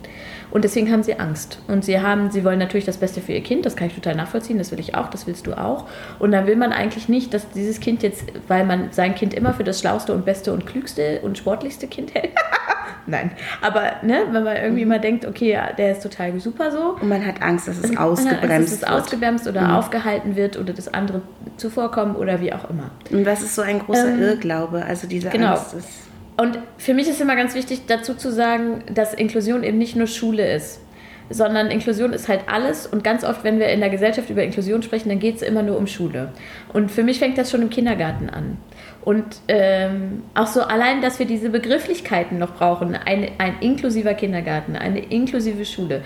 [0.52, 1.60] Und deswegen haben sie Angst.
[1.68, 4.16] Und sie haben, sie wollen natürlich das Beste für ihr Kind, das kann ich total
[4.16, 5.86] nachvollziehen, das will ich auch, das willst du auch.
[6.20, 9.54] Und dann will man eigentlich nicht, dass dieses Kind jetzt, weil man sein Kind immer
[9.54, 12.32] für das schlauste und beste und klügste und sportlichste Kind hält.
[13.08, 14.90] Nein, aber ne, wenn man irgendwie mhm.
[14.90, 16.98] mal denkt, okay, ja, der ist total super so.
[17.02, 19.72] Und man hat Angst, dass es ausgebremst Angst, dass es ausgebremst oder mhm.
[19.72, 21.22] aufgehalten wird oder das andere
[21.58, 22.92] zuvorkommen oder wie auch immer.
[23.10, 24.86] Und was ist so ein großer ähm, Irrglaube?
[24.86, 25.54] Also diese genau.
[25.54, 26.11] Angst ist
[26.42, 30.08] und für mich ist immer ganz wichtig dazu zu sagen, dass Inklusion eben nicht nur
[30.08, 30.82] Schule ist,
[31.30, 32.88] sondern Inklusion ist halt alles.
[32.88, 35.62] Und ganz oft, wenn wir in der Gesellschaft über Inklusion sprechen, dann geht es immer
[35.62, 36.30] nur um Schule.
[36.74, 38.58] Und für mich fängt das schon im Kindergarten an.
[39.06, 44.76] Und ähm, auch so allein, dass wir diese Begrifflichkeiten noch brauchen, ein, ein inklusiver Kindergarten,
[44.76, 46.02] eine inklusive Schule.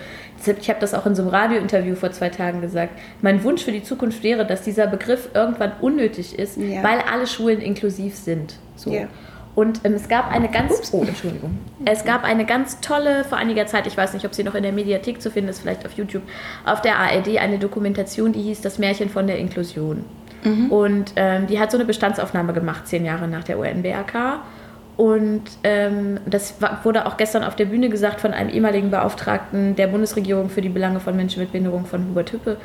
[0.59, 2.99] Ich habe das auch in so einem Radiointerview vor zwei Tagen gesagt.
[3.21, 6.83] Mein Wunsch für die Zukunft wäre, dass dieser Begriff irgendwann unnötig ist, ja.
[6.83, 8.55] weil alle Schulen inklusiv sind.
[8.75, 8.91] So.
[8.91, 9.07] Ja.
[9.55, 10.93] Und ähm, es gab eine ganz, Ups.
[10.93, 14.43] oh, Entschuldigung, es gab eine ganz tolle, vor einiger Zeit, ich weiß nicht, ob sie
[14.43, 16.23] noch in der Mediathek zu finden ist, vielleicht auf YouTube,
[16.65, 20.03] auf der ARD eine Dokumentation, die hieß Das Märchen von der Inklusion.
[20.43, 20.71] Mhm.
[20.71, 24.41] Und ähm, die hat so eine Bestandsaufnahme gemacht, zehn Jahre nach der UNBRK.
[24.97, 29.87] Und ähm, das wurde auch gestern auf der Bühne gesagt von einem ehemaligen Beauftragten der
[29.87, 32.57] Bundesregierung für die Belange von Menschen mit Behinderung von Hubert Hüppe,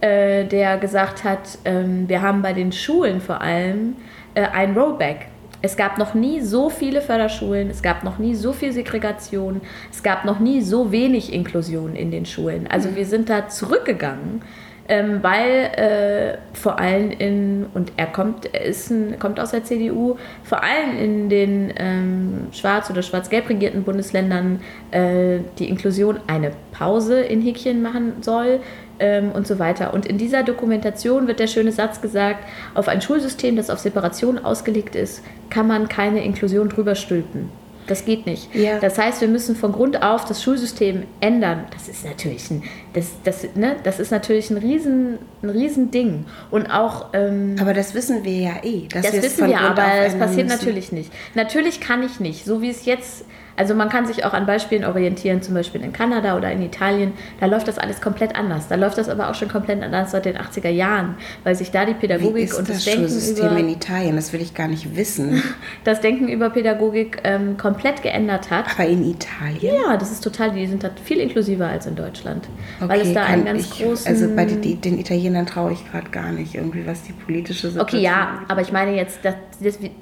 [0.00, 3.96] äh, der gesagt hat, ähm, wir haben bei den Schulen vor allem
[4.34, 5.28] äh, ein Rollback
[5.64, 10.02] es gab noch nie so viele Förderschulen, es gab noch nie so viel Segregation, es
[10.02, 12.66] gab noch nie so wenig Inklusion in den Schulen.
[12.66, 14.42] Also wir sind da zurückgegangen,
[14.88, 20.16] ähm, weil äh, vor allem in, und er kommt, ist ein, kommt aus der CDU,
[20.42, 27.22] vor allem in den ähm, schwarz- oder schwarz-gelb regierten Bundesländern äh, die Inklusion eine Pause
[27.22, 28.60] in Häkchen machen soll
[28.98, 29.94] ähm, und so weiter.
[29.94, 34.38] Und in dieser Dokumentation wird der schöne Satz gesagt, auf ein Schulsystem, das auf Separation
[34.38, 37.50] ausgelegt ist, kann man keine Inklusion drüber stülpen.
[37.86, 38.54] Das geht nicht.
[38.54, 38.78] Ja.
[38.78, 41.64] Das heißt, wir müssen von Grund auf das Schulsystem ändern.
[41.72, 42.62] Das ist natürlich ein,
[42.94, 46.24] das, das, ne, das ist natürlich ein riesen, ein riesen Ding.
[46.50, 47.08] Und auch.
[47.12, 48.88] Ähm, aber das wissen wir ja eh.
[48.88, 50.58] das wissen wir, aber es passiert müssen.
[50.58, 51.12] natürlich nicht.
[51.34, 54.84] Natürlich kann ich nicht, so wie es jetzt also man kann sich auch an Beispielen
[54.84, 57.12] orientieren, zum Beispiel in Kanada oder in Italien.
[57.40, 58.68] Da läuft das alles komplett anders.
[58.68, 61.84] Da läuft das aber auch schon komplett anders seit den 80er Jahren, weil sich da
[61.84, 65.42] die Pädagogik und das, das Denken über in Italien, das will ich gar nicht wissen.
[65.84, 68.66] Das Denken über Pädagogik ähm, komplett geändert hat.
[68.70, 69.74] Aber in Italien?
[69.74, 70.52] Ja, das ist total.
[70.52, 72.48] Die sind da viel inklusiver als in Deutschland,
[72.80, 74.06] okay, weil es da einen ganz ich, großen.
[74.06, 77.98] Also bei den, den Italienern traue ich gerade gar nicht irgendwie, was die politische Situation.
[77.98, 79.34] Okay, ja, aber ich meine jetzt das,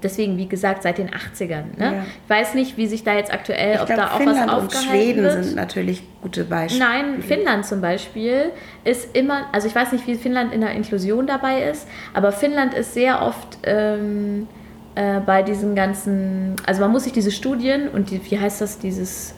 [0.02, 1.64] deswegen wie gesagt seit den 80ern.
[1.78, 1.84] Ne?
[1.84, 2.04] Ja.
[2.24, 4.58] Ich weiß nicht, wie sich da jetzt aktuell, ich ob glaub, da auch Finnland was
[4.58, 5.44] und aufgehalten Schweden wird.
[5.44, 6.84] sind natürlich gute Beispiele.
[6.84, 8.50] Nein, Finnland zum Beispiel
[8.84, 12.74] ist immer, also ich weiß nicht, wie Finnland in der Inklusion dabei ist, aber Finnland
[12.74, 14.46] ist sehr oft ähm,
[14.94, 18.78] äh, bei diesen ganzen, also man muss sich diese Studien und die, wie heißt das,
[18.78, 19.34] dieses,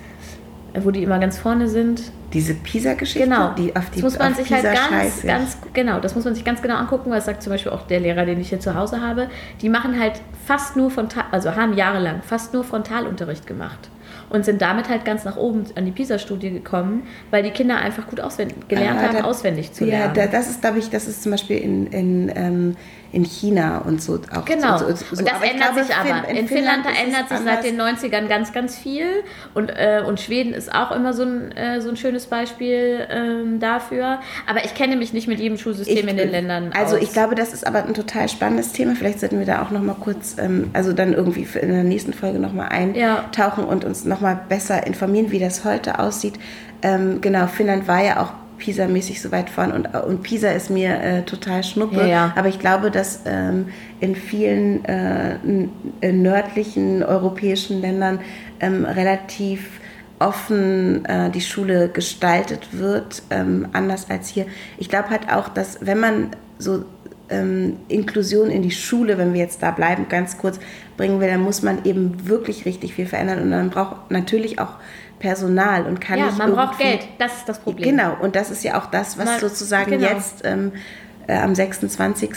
[0.72, 3.54] äh, wo die immer ganz vorne sind, Diese Pisa-Geschichte, Genau.
[3.54, 6.44] die auf die das muss man sich halt ganz, ganz, genau, das muss man sich
[6.44, 8.74] ganz genau angucken, weil das sagt zum Beispiel auch der Lehrer, den ich hier zu
[8.74, 9.28] Hause habe.
[9.62, 10.14] Die machen halt
[10.44, 13.88] fast nur frontal, also haben jahrelang fast nur Frontalunterricht gemacht
[14.30, 18.06] und sind damit halt ganz nach oben an die PISA-Studie gekommen, weil die Kinder einfach
[18.06, 20.14] gut auswendig, gelernt haben, da- auswendig zu Ja, lernen.
[20.14, 22.76] da, das ist, glaube ich, das ist zum Beispiel in, in, ähm,
[23.14, 24.44] in China und so auch.
[24.44, 24.76] Genau.
[24.78, 25.16] So, so, so.
[25.18, 26.24] Und das Aber ändert glaube, sich aber.
[26.26, 29.06] Fin- In, Finnland, es ändert sich seit den 90ern ganz, ganz viel.
[29.54, 33.60] Und, äh, und Schweden ist auch immer so ein, äh, so ein schönes Beispiel ähm,
[33.60, 34.18] dafür.
[34.48, 37.02] Aber ich kenne mich nicht mit jedem Schulsystem Ich- in den Ländern Also aus.
[37.02, 38.94] ich glaube, das ist aber ein total spannendes Thema.
[38.96, 42.12] Vielleicht sollten wir da auch noch mal kurz, ähm, also dann irgendwie in der nächsten
[42.12, 43.18] Folge noch mal Ja.
[43.18, 46.34] eintauchen und uns noch mal besser informieren, wie das heute aussieht.
[46.82, 48.32] Ähm, genau, Finnland war ja auch
[48.64, 52.00] Pisa-mäßig so weit vorn und, und Pisa ist mir äh, total schnuppe.
[52.00, 52.32] Ja, ja.
[52.36, 53.66] Aber ich glaube, dass ähm,
[54.00, 58.20] in vielen äh, n- äh, nördlichen europäischen Ländern
[58.60, 59.60] ähm, relativ
[60.18, 64.46] offen äh, die Schule gestaltet wird, ähm, anders als hier.
[64.78, 66.84] Ich glaube halt auch, dass wenn man so
[67.30, 70.58] ähm, Inklusion in die Schule, wenn wir jetzt da bleiben, ganz kurz
[70.96, 74.74] bringen will, dann muss man eben wirklich richtig viel verändern und dann braucht natürlich auch
[75.18, 77.00] Personal und kann ja, nicht man braucht Geld.
[77.18, 77.96] Das ist das Problem.
[77.96, 80.08] Genau, und das ist ja auch das, was Mal- sozusagen genau.
[80.08, 80.72] jetzt ähm,
[81.26, 82.30] äh, am 26.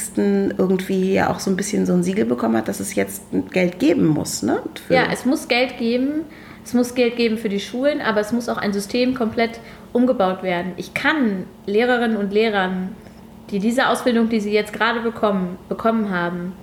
[0.58, 3.80] irgendwie ja auch so ein bisschen so ein Siegel bekommen hat, dass es jetzt Geld
[3.80, 4.42] geben muss.
[4.44, 4.62] Ne?
[4.88, 6.22] Für- Ja, es muss Geld geben.
[6.64, 9.60] Es muss Geld geben für die Schulen, aber es muss auch ein System komplett
[9.94, 10.74] umgebaut werden.
[10.76, 12.90] Ich kann Lehrerinnen und Lehrern,
[13.50, 16.54] die diese Ausbildung, die sie jetzt gerade bekommen, bekommen haben,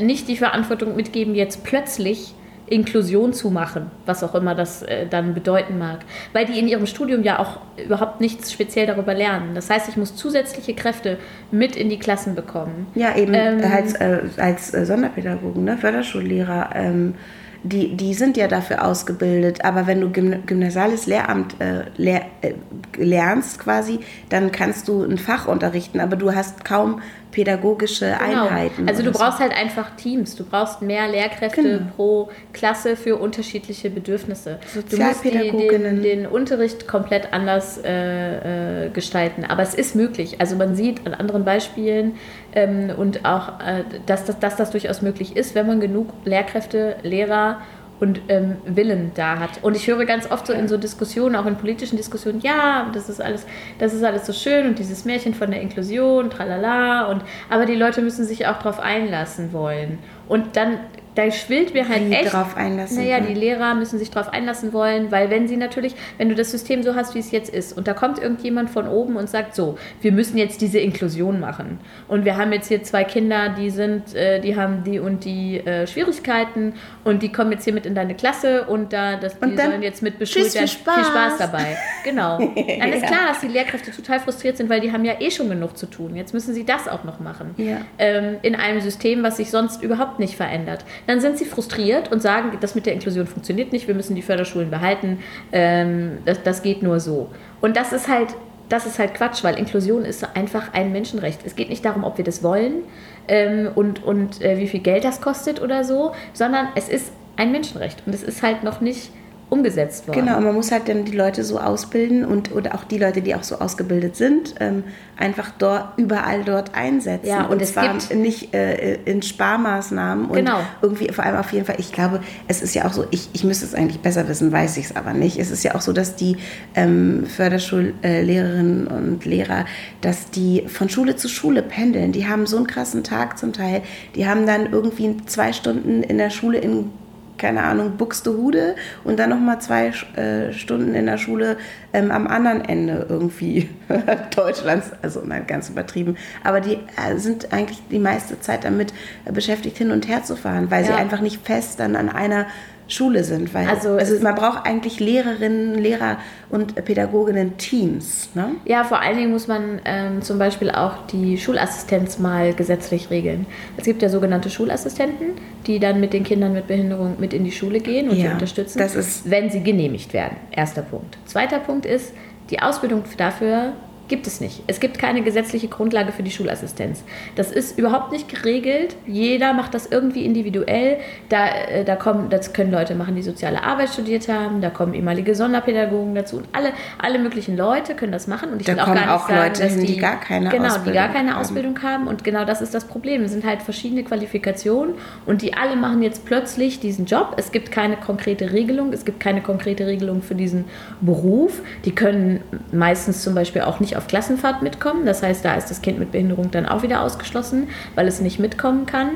[0.00, 2.34] nicht die Verantwortung mitgeben, jetzt plötzlich
[2.70, 6.00] Inklusion zu machen, was auch immer das äh, dann bedeuten mag.
[6.32, 9.54] Weil die in ihrem Studium ja auch überhaupt nichts speziell darüber lernen.
[9.54, 11.18] Das heißt, ich muss zusätzliche Kräfte
[11.50, 12.86] mit in die Klassen bekommen.
[12.94, 15.78] Ja, eben Ähm, als, äh, als äh, Sonderpädagogen, ne?
[15.78, 17.14] Förderschullehrer, ähm,
[17.62, 19.64] die, die sind ja dafür ausgebildet.
[19.64, 22.54] Aber wenn du Gym gymnasiales Lehramt äh, äh,
[22.96, 28.44] lernst quasi, dann kannst du ein Fach unterrichten, aber du hast kaum pädagogische Genau.
[28.46, 28.88] Einheiten.
[28.88, 29.24] Also du oder so.
[29.24, 30.34] brauchst halt einfach Teams.
[30.36, 31.90] Du brauchst mehr Lehrkräfte Genau.
[31.96, 34.58] pro Klasse für unterschiedliche Bedürfnisse.
[34.90, 39.44] Du musst die, den, den Unterricht komplett anders äh, äh, gestalten.
[39.44, 40.40] Aber es ist möglich.
[40.40, 42.12] Also man sieht an anderen Beispielen
[42.54, 46.96] ähm, und auch, äh, dass, das, dass das durchaus möglich ist, wenn man genug Lehrkräfte,
[47.02, 47.58] Lehrer
[48.00, 49.62] und ähm, Willen da hat.
[49.62, 53.08] Und ich höre ganz oft so in so Diskussionen, auch in politischen Diskussionen, ja, das
[53.08, 53.46] ist alles,
[53.78, 57.74] das ist alles so schön und dieses Märchen von der Inklusion, tralala, und aber die
[57.74, 59.98] Leute müssen sich auch darauf einlassen wollen.
[60.28, 60.78] Und dann,
[61.18, 62.32] da schwillt mir halt Wie echt.
[62.32, 66.28] drauf einlassen Naja, die Lehrer müssen sich darauf einlassen wollen, weil wenn sie natürlich, wenn
[66.28, 69.16] du das System so hast, wie es jetzt ist, und da kommt irgendjemand von oben
[69.16, 71.80] und sagt so, wir müssen jetzt diese Inklusion machen.
[72.06, 75.58] Und wir haben jetzt hier zwei Kinder, die sind, äh, die haben die und die
[75.58, 79.44] äh, Schwierigkeiten und die kommen jetzt hier mit in deine Klasse und da, das, die
[79.44, 80.94] Und dann sollen jetzt mit beschult tschüss, viel werden.
[80.94, 81.38] Viel Spaß Spaß.
[81.38, 81.76] dabei.
[82.04, 82.38] Genau.
[82.78, 85.48] Dann ist klar, dass die Lehrkräfte total frustriert sind, weil die haben ja eh schon
[85.48, 86.14] genug zu tun.
[86.14, 87.54] Jetzt müssen sie das auch noch machen.
[87.56, 87.78] Ja.
[87.98, 90.84] Ähm, in einem System, was sich sonst überhaupt nicht verändert.
[91.08, 94.20] Dann sind sie frustriert und sagen, das mit der Inklusion funktioniert nicht, wir müssen die
[94.20, 95.20] Förderschulen behalten,
[95.52, 97.30] ähm, das, das geht nur so.
[97.62, 98.28] Und das ist halt,
[98.68, 101.40] das ist halt Quatsch, weil Inklusion ist einfach ein Menschenrecht.
[101.46, 102.82] Es geht nicht darum, ob wir das wollen
[103.26, 107.52] ähm, und, und äh, wie viel Geld das kostet oder so, sondern es ist ein
[107.52, 109.10] Menschenrecht und es ist halt noch nicht
[109.50, 110.20] umgesetzt worden.
[110.26, 113.22] Genau, und man muss halt dann die Leute so ausbilden und oder auch die Leute,
[113.22, 114.84] die auch so ausgebildet sind, ähm,
[115.16, 117.26] einfach dort überall dort einsetzen.
[117.28, 120.58] Ja, und es zwar gibt- nicht äh, in Sparmaßnahmen und Genau.
[120.82, 123.42] irgendwie vor allem auf jeden Fall, ich glaube, es ist ja auch so, ich, ich
[123.44, 125.38] müsste es eigentlich besser wissen, weiß ich es aber nicht.
[125.38, 126.36] Es ist ja auch so, dass die
[126.74, 129.64] ähm, Förderschullehrerinnen und Lehrer,
[130.00, 132.12] dass die von Schule zu Schule pendeln.
[132.12, 133.82] Die haben so einen krassen Tag zum Teil.
[134.14, 136.90] Die haben dann irgendwie zwei Stunden in der Schule in
[137.38, 138.74] keine Ahnung, Buxtehude
[139.04, 141.56] und dann nochmal zwei äh, Stunden in der Schule
[141.92, 143.68] ähm, am anderen Ende irgendwie
[144.36, 146.16] Deutschlands, also mal ganz übertrieben.
[146.44, 148.92] Aber die äh, sind eigentlich die meiste Zeit damit
[149.24, 150.96] äh, beschäftigt, hin und her zu fahren, weil sie Ja.
[150.98, 152.46] einfach nicht fest dann an einer
[152.88, 153.52] Schule sind.
[153.54, 156.16] Weil, Also also, man braucht eigentlich Lehrerinnen, Lehrer
[156.50, 158.30] und Pädagoginnen Teams.
[158.34, 158.52] Ne?
[158.64, 163.46] Ja, vor allen Dingen muss man ähm, zum Beispiel auch die Schulassistenz mal gesetzlich regeln.
[163.76, 165.28] Es gibt ja sogenannte Schulassistenten,
[165.66, 168.78] die dann mit den Kindern mit Behinderung mit in die Schule gehen und Ja, unterstützen,
[168.78, 170.36] das ist- wenn sie genehmigt werden.
[170.50, 171.18] Erster Punkt.
[171.26, 172.12] Zweiter Punkt ist,
[172.50, 173.72] die Ausbildung dafür
[174.08, 174.62] Gibt es nicht.
[174.66, 177.04] Es gibt keine gesetzliche Grundlage für die Schulassistenz.
[177.36, 178.96] Das ist überhaupt nicht geregelt.
[179.06, 180.96] Jeder macht das irgendwie individuell.
[181.28, 184.62] Da, äh, da kommen, das können Leute machen, die soziale Arbeit studiert haben.
[184.62, 186.38] Da kommen ehemalige Sonderpädagogen dazu.
[186.38, 188.50] Und alle, alle möglichen Leute können das machen.
[188.50, 189.98] Und ich da will auch kommen gar nicht auch sagen, Leute dass hin, die, die
[189.98, 191.40] gar keine genau, Ausbildung die gar keine haben.
[191.40, 192.06] Ausbildung haben.
[192.06, 193.22] Und genau das ist das Problem.
[193.24, 194.94] Es sind halt verschiedene Qualifikationen
[195.26, 197.34] und die alle machen jetzt plötzlich diesen Job.
[197.36, 198.94] Es gibt keine konkrete Regelung.
[198.94, 200.64] Es gibt keine konkrete Regelung für diesen
[201.02, 201.60] Beruf.
[201.84, 202.40] Die können
[202.72, 205.04] meistens zum Beispiel auch nicht auf Klassenfahrt mitkommen.
[205.04, 208.38] Das heißt, da ist das Kind mit Behinderung dann auch wieder ausgeschlossen, weil es nicht
[208.38, 209.10] mitkommen kann.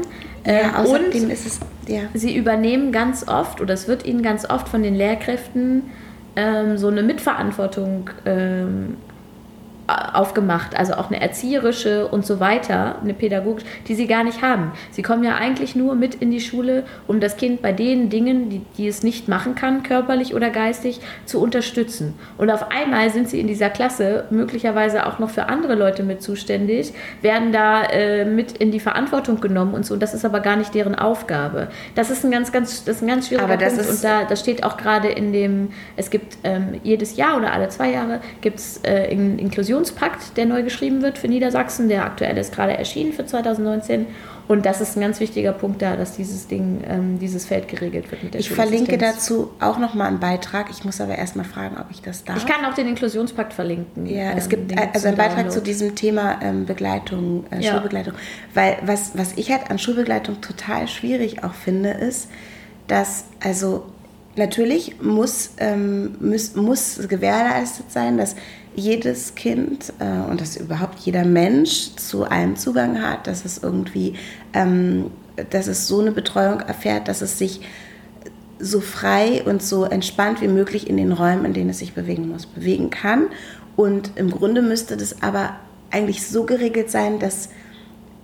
[0.46, 2.00] Ja, außerdem und ist es, ja.
[2.14, 5.84] sie übernehmen ganz oft, oder es wird ihnen ganz oft von den Lehrkräften
[6.34, 8.96] ähm, so eine Mitverantwortung ähm,
[10.14, 14.72] aufgemacht, also auch eine erzieherische und so weiter, eine pädagogische, die sie gar nicht haben.
[14.90, 18.48] Sie kommen ja eigentlich nur mit in die Schule, um das Kind bei den Dingen,
[18.50, 22.14] die, die es nicht machen kann, körperlich oder geistig, zu unterstützen.
[22.38, 26.22] Und auf einmal sind sie in dieser Klasse möglicherweise auch noch für andere Leute mit
[26.22, 29.94] zuständig, werden da äh, mit in die Verantwortung genommen und so.
[29.94, 31.68] Und das ist aber gar nicht deren Aufgabe.
[31.94, 33.90] Das ist ein ganz, ganz, das ist ein ganz schwieriger Punkt.
[33.90, 37.68] und da, das steht auch gerade in dem, es gibt ähm, jedes Jahr oder alle
[37.68, 39.38] zwei Jahre gibt es äh, einen
[39.82, 41.88] Inklusionspakt, der neu geschrieben wird für Niedersachsen.
[41.88, 44.06] Der aktuell ist gerade erschienen für 2019.
[44.48, 48.10] Und das ist ein ganz wichtiger Punkt da, dass dieses Ding, ähm, dieses Feld geregelt
[48.10, 50.66] wird mit der Ich verlinke dazu auch nochmal einen Beitrag.
[50.70, 52.36] Ich muss aber erstmal fragen, ob ich das darf.
[52.36, 54.06] Ich kann auch den Inklusionspakt verlinken.
[54.06, 55.54] Ja, es Ähm, gibt also einen Beitrag Download.
[55.54, 57.72] zu diesem Thema ähm, Begleitung, äh, Ja.
[57.72, 58.14] Schulbegleitung.
[58.54, 62.28] Weil was, was ich halt an Schulbegleitung total schwierig auch finde, ist,
[62.88, 63.86] dass also
[64.36, 68.34] natürlich muss, ähm, muss, muss gewährleistet sein, dass
[68.74, 74.14] jedes Kind äh, und dass überhaupt jeder Mensch zu allem Zugang hat, dass es irgendwie,
[74.52, 75.10] ähm,
[75.50, 77.60] dass es so eine Betreuung erfährt, dass es sich
[78.58, 82.28] so frei und so entspannt wie möglich in den Räumen, in denen es sich bewegen
[82.28, 83.26] muss, bewegen kann.
[83.76, 85.56] Und im Grunde müsste das aber
[85.90, 87.48] eigentlich so geregelt sein, dass,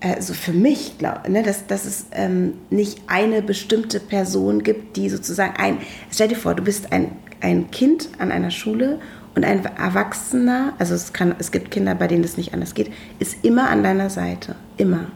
[0.01, 5.11] also für mich, glaub, ne, dass, dass es ähm, nicht eine bestimmte Person gibt, die
[5.11, 5.79] sozusagen ein,
[6.11, 9.01] stell dir vor, du bist ein, ein Kind an einer Schule
[9.39, 12.91] und ein Erwachsener, also es, kann, es gibt Kinder, bei denen das nicht anders geht,
[13.21, 15.13] ist immer an deiner Seite, immer.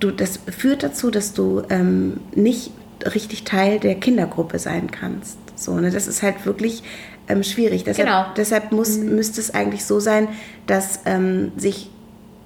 [0.00, 2.72] Du, das führt dazu, dass du ähm, nicht
[3.14, 5.38] richtig Teil der Kindergruppe sein kannst.
[5.54, 5.92] So, ne?
[5.92, 6.82] Das ist halt wirklich
[7.28, 7.84] ähm, schwierig.
[7.84, 8.26] Deshalb, Genau.
[8.36, 10.26] deshalb muss, müsste es eigentlich so sein,
[10.66, 11.90] dass, ähm, sich,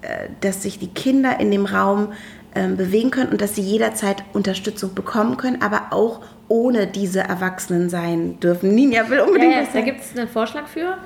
[0.03, 2.09] äh, dass sich die Kinder in dem Raum
[2.55, 7.91] ähm, bewegen können und dass sie jederzeit Unterstützung bekommen können, aber auch ohne diese Erwachsenen
[7.91, 8.75] sein dürfen.
[8.75, 10.97] Ninja will Ja, unbedingt ja, was da gibt es einen Vorschlag für.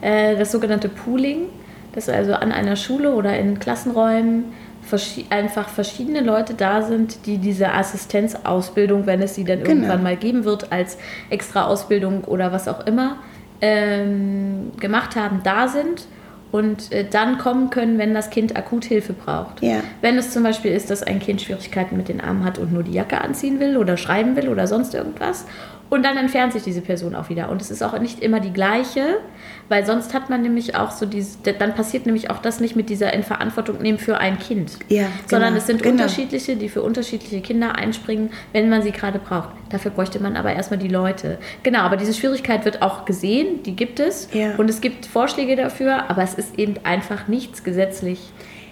[0.00, 1.48] Äh, das sogenannte Pooling.
[1.92, 4.44] Dass also an einer Schule oder in Klassenräumen
[5.30, 9.70] einfach verschiedene Leute da sind, die diese Assistenzausbildung, wenn es sie dann Genau.
[9.70, 10.96] irgendwann mal geben wird, als
[11.28, 13.16] extra Ausbildung oder was auch immer,
[13.60, 16.06] ähm, gemacht haben, da sind
[16.50, 19.62] und äh, dann kommen können, wenn das Kind akut Hilfe braucht.
[19.62, 19.80] Ja.
[20.00, 22.82] Wenn es zum Beispiel ist, dass ein Kind Schwierigkeiten mit den Armen hat und nur
[22.82, 25.44] die Jacke anziehen will oder schreiben will oder sonst irgendwas.
[25.90, 27.48] Und dann entfernt sich diese Person auch wieder.
[27.48, 29.18] Und es ist auch nicht immer die gleiche,
[29.68, 32.90] weil sonst hat man nämlich auch so diese, dann passiert nämlich auch das nicht mit
[32.90, 34.72] dieser in Verantwortung nehmen für ein Kind.
[34.88, 35.94] Ja, Sondern genau, es sind genau.
[35.94, 39.50] unterschiedliche, die für unterschiedliche Kinder einspringen, wenn man sie gerade braucht.
[39.70, 41.38] Dafür bräuchte man aber erstmal die Leute.
[41.62, 44.28] Genau, aber diese Schwierigkeit wird auch gesehen, die gibt es.
[44.32, 44.56] Ja.
[44.56, 48.20] Und es gibt Vorschläge dafür, aber es ist eben einfach nichts gesetzlich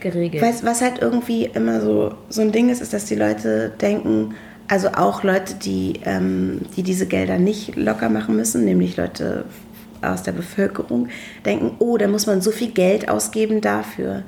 [0.00, 0.42] geregelt.
[0.42, 4.34] Weißt, was halt irgendwie immer so, so ein Ding ist, ist, dass die Leute denken,
[4.68, 9.44] also auch Leute, die, ähm, die diese Gelder nicht locker machen müssen, nämlich Leute
[10.02, 11.08] aus der Bevölkerung,
[11.44, 14.22] denken, oh, da muss man so viel Geld ausgeben dafür.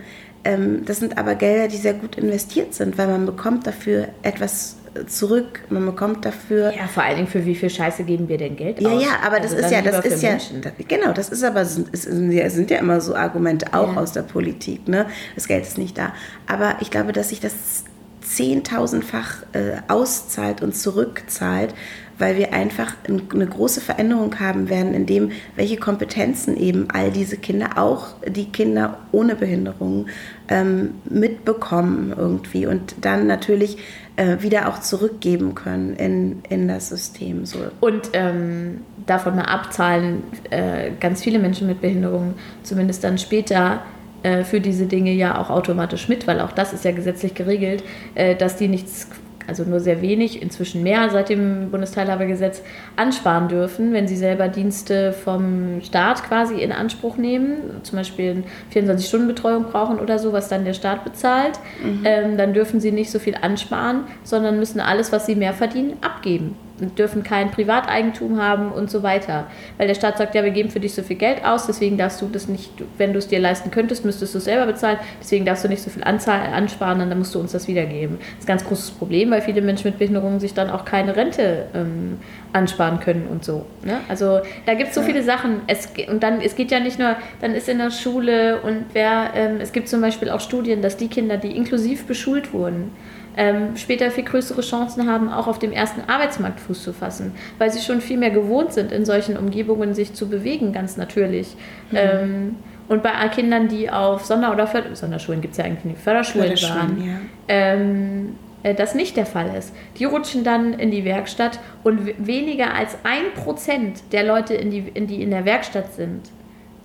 [0.44, 4.76] Ähm, das sind aber Gelder, die sehr gut investiert sind, weil man bekommt dafür etwas
[5.06, 8.56] zurück, man bekommt dafür Ja, vor allen Dingen für wie viel Scheiße geben wir denn
[8.56, 9.02] Geld ja, aus?
[9.02, 10.62] ja, aber das Also ist ja, das ist ja, Menschen.
[10.88, 14.00] genau, das ist aber, sind, ja- sind ja immer so Argumente auch Ja.
[14.00, 15.06] aus der Politik, ne?
[15.34, 16.12] Das Geld ist nicht da.
[16.48, 17.84] Aber ich glaube, dass sich das
[18.28, 21.74] zehntausendfach äh, auszahlt und zurückzahlt,
[22.18, 27.10] weil wir einfach ein, eine große Veränderung haben werden, in dem, welche Kompetenzen eben all
[27.10, 30.06] diese Kinder, auch die Kinder ohne Behinderung,
[30.48, 33.78] ähm, mitbekommen irgendwie und dann natürlich
[34.16, 37.46] äh, wieder auch zurückgeben können in, in das System.
[37.46, 37.58] So.
[37.80, 43.82] Und ähm, davon mal abzahlen, äh, ganz viele Menschen mit Behinderungen zumindest dann später
[44.22, 47.84] äh, für diese Dinge ja auch automatisch mit, weil auch das ist ja gesetzlich geregelt,
[48.14, 49.08] äh, dass die nichts,
[49.46, 52.62] also nur sehr wenig, inzwischen mehr seit dem Bundesteilhabegesetz
[52.96, 58.42] ansparen dürfen, wenn sie selber Dienste vom Staat quasi in Anspruch nehmen, zum Beispiel
[58.74, 61.58] eine 24-Stunden-Betreuung brauchen oder so, was dann der Staat bezahlt,
[62.04, 65.94] ähm, dann dürfen sie nicht so viel ansparen, sondern müssen alles, was sie mehr verdienen,
[66.02, 66.56] abgeben.
[66.80, 69.46] Dürfen kein Privateigentum haben und so weiter.
[69.76, 72.20] Weil der Staat sagt, ja, wir geben für dich so viel Geld aus, deswegen darfst
[72.20, 75.44] du das nicht, wenn du es dir leisten könntest, müsstest du es selber bezahlen, deswegen
[75.44, 78.18] darfst du nicht so viel Anzahl ansparen, dann musst du uns das wiedergeben.
[78.18, 81.16] Das ist ein ganz großes Problem, weil viele Menschen mit Behinderungen sich dann auch keine
[81.16, 82.18] Rente ähm,
[82.52, 83.66] ansparen können und so.
[83.84, 83.98] Ne?
[84.08, 85.62] Also da gibt es so viele Sachen.
[85.66, 89.30] Es, und dann, es geht ja nicht nur, dann ist in der Schule und wer,
[89.34, 92.92] ähm, es gibt zum Beispiel auch Studien, dass die Kinder, die inklusiv beschult wurden,
[93.38, 97.70] ähm, später viel größere Chancen haben, auch auf dem ersten Arbeitsmarkt Fuß zu fassen, weil
[97.70, 101.54] sie schon viel mehr gewohnt sind, in solchen Umgebungen sich zu bewegen, ganz natürlich.
[101.92, 101.96] Mhm.
[101.96, 102.56] Ähm,
[102.88, 106.98] und bei Kindern, die auf Sonder- oder Förder Sonderschulen gibt es ja eigentlich Förderschulen, Förderschulen
[106.98, 107.14] waren, ja.
[107.46, 108.34] ähm,
[108.64, 109.72] äh, das nicht der Fall ist.
[109.98, 114.84] Die rutschen dann in die Werkstatt und weniger als ein Prozent der Leute, in die,
[114.94, 116.22] in die in der Werkstatt sind,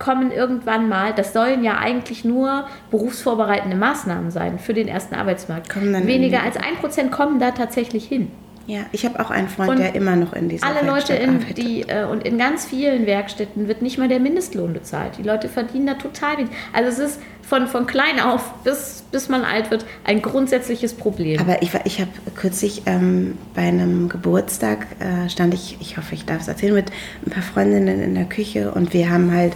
[0.04, 5.74] kommen irgendwann mal, das sollen ja eigentlich nur berufsvorbereitende Maßnahmen sein für den ersten Arbeitsmarkt.
[5.74, 8.30] Weniger als ein Prozent kommen da tatsächlich hin.
[8.66, 11.22] Ja, ich habe auch einen Freund, und der immer noch in dieser alle Werkstatt Leute
[11.22, 11.58] in arbeitet.
[11.58, 15.18] die äh, und in ganz vielen Werkstätten wird nicht mal der Mindestlohn bezahlt.
[15.18, 16.50] Die Leute verdienen da total wenig.
[16.72, 21.40] Also es ist von, von klein auf bis, bis man alt wird ein grundsätzliches Problem.
[21.40, 26.24] Aber ich, ich habe kürzlich ähm, bei einem Geburtstag äh, stand ich, ich hoffe, ich
[26.24, 26.90] darf es erzählen, mit
[27.26, 29.52] ein paar Freundinnen in der Küche und wir haben halt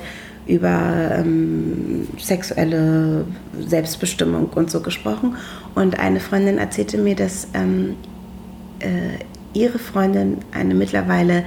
[0.48, 3.24] über ähm, sexuelle
[3.66, 5.36] Selbstbestimmung und so gesprochen.
[5.74, 7.96] Und eine Freundin erzählte mir, dass ähm,
[8.80, 9.22] äh,
[9.52, 11.44] ihre Freundin eine mittlerweile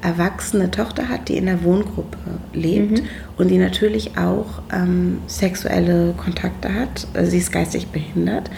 [0.00, 2.18] erwachsene Tochter hat, die in der Wohngruppe
[2.52, 3.08] lebt mhm.
[3.36, 7.08] und die natürlich auch ähm, sexuelle Kontakte hat.
[7.14, 8.50] Also sie ist geistig behindert.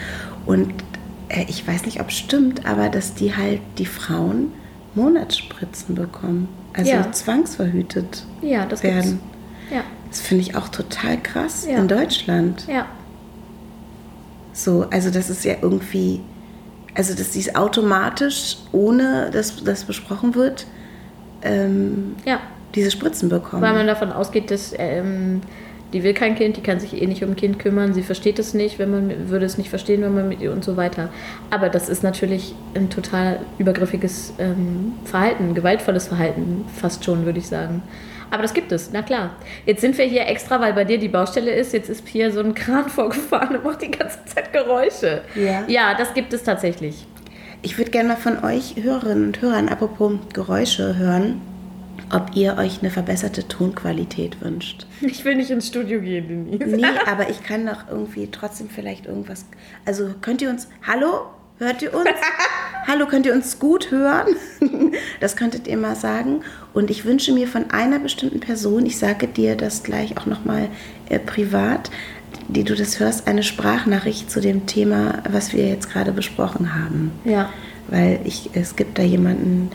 [0.45, 0.71] Und
[1.29, 4.51] äh, ich weiß nicht, ob es stimmt, aber dass die halt die Frauen
[4.93, 6.47] Monatsspritzen bekommen.
[6.73, 7.11] Also ja.
[7.11, 9.19] zwangsverhütet ja, das werden.
[9.71, 9.83] Ja.
[10.09, 11.77] Das finde ich auch total krass ja.
[11.77, 12.67] in Deutschland.
[12.67, 12.85] Ja.
[14.53, 16.19] So, also das ist ja irgendwie,
[16.93, 20.67] also dass dies automatisch, ohne dass das besprochen wird,
[21.41, 22.39] ähm, ja.
[22.75, 23.61] diese Spritzen bekommen.
[23.61, 25.41] Weil man davon ausgeht, dass ähm,
[25.93, 28.39] die will kein Kind, die kann sich eh nicht um ein Kind kümmern, sie versteht
[28.39, 31.09] es nicht, wenn man würde es nicht verstehen, wenn man mit ihr und so weiter.
[31.49, 37.47] Aber das ist natürlich ein total übergriffiges ähm, Verhalten, gewaltvolles Verhalten, fast schon, würde ich
[37.47, 37.83] sagen.
[38.31, 39.35] Aber das gibt es, na klar.
[39.65, 41.73] Jetzt sind wir hier extra, weil bei dir die Baustelle ist.
[41.73, 45.21] Jetzt ist hier so ein Kran vorgefahren und macht die ganze Zeit Geräusche.
[45.35, 47.05] Ja, ja das gibt es tatsächlich.
[47.61, 51.41] Ich würde gerne mal von euch Hörerinnen und Hörern, apropos Geräusche, hören,
[52.11, 54.87] ob ihr euch eine verbesserte Tonqualität wünscht.
[55.01, 56.75] Ich will nicht ins Studio gehen, Denise.
[56.75, 59.45] Nee, aber ich kann doch irgendwie trotzdem vielleicht irgendwas.
[59.85, 60.69] Also könnt ihr uns.
[60.87, 61.27] Hallo?
[61.59, 62.05] Hört ihr uns?
[62.87, 64.27] Hallo, könnt ihr uns gut hören?
[65.19, 66.41] Das könntet ihr mal sagen.
[66.73, 70.67] Und ich wünsche mir von einer bestimmten Person, ich sage dir das gleich auch nochmal
[71.09, 71.91] äh, privat,
[72.47, 77.11] die du das hörst, eine Sprachnachricht zu dem Thema, was wir jetzt gerade besprochen haben.
[77.23, 77.49] Ja.
[77.87, 79.69] Weil ich, es gibt da jemanden,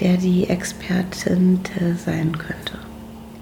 [0.00, 1.60] der die Expertin
[2.04, 2.78] sein könnte.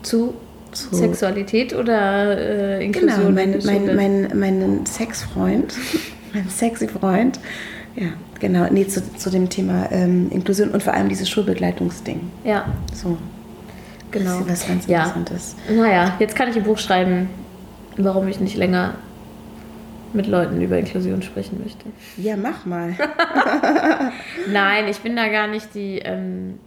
[0.02, 0.34] Zu,
[0.72, 3.18] zu Sexualität oder äh, Inklusion?
[3.18, 5.74] Genau, mein, mein, mein, mein Sexfreund,
[6.32, 7.38] mein sexy Freund,
[7.96, 8.08] ja,
[8.40, 8.66] genau.
[8.70, 12.20] Nee, zu, zu dem Thema ähm, Inklusion und vor allem dieses Schulbegleitungsding.
[12.44, 12.66] Ja.
[12.92, 13.18] So.
[14.10, 14.40] Genau.
[14.40, 14.98] Das ist was ganz ja.
[15.04, 15.56] Interessantes.
[15.70, 17.28] Naja, jetzt kann ich ein Buch schreiben,
[17.96, 18.94] warum ich nicht länger
[20.12, 21.86] mit Leuten über Inklusion sprechen möchte.
[22.18, 22.94] Ja, mach mal.
[24.52, 25.98] Nein, ich bin da gar nicht die.
[25.98, 26.58] Ähm,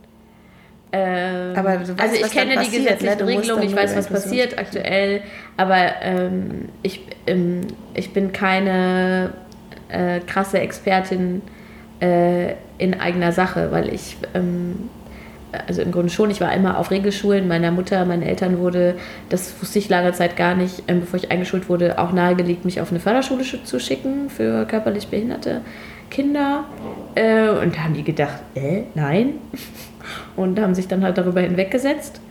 [0.92, 3.28] ähm, aber weißt, also ich kenne die gesetzlichen ne?
[3.28, 5.22] Regelungen, ich weiß, was passiert aktuell,
[5.58, 7.62] aber ähm, ich, ähm,
[7.94, 9.34] ich bin keine
[9.96, 11.42] äh, krasse Expertin
[12.02, 14.90] äh, in eigener Sache, weil ich, ähm,
[15.68, 18.96] also im Grunde schon, ich war immer auf Regelschulen meiner Mutter, meinen Eltern wurde,
[19.30, 22.82] das wusste ich lange Zeit gar nicht, ähm, bevor ich eingeschult wurde, auch nahegelegt, mich
[22.82, 25.62] auf eine Förderschule zu schicken für körperlich behinderte
[26.10, 26.66] Kinder.
[27.16, 29.36] Äh, und da haben die gedacht, äh, nein.
[30.36, 32.22] Und haben sich dann halt darüber hinweggesetzt.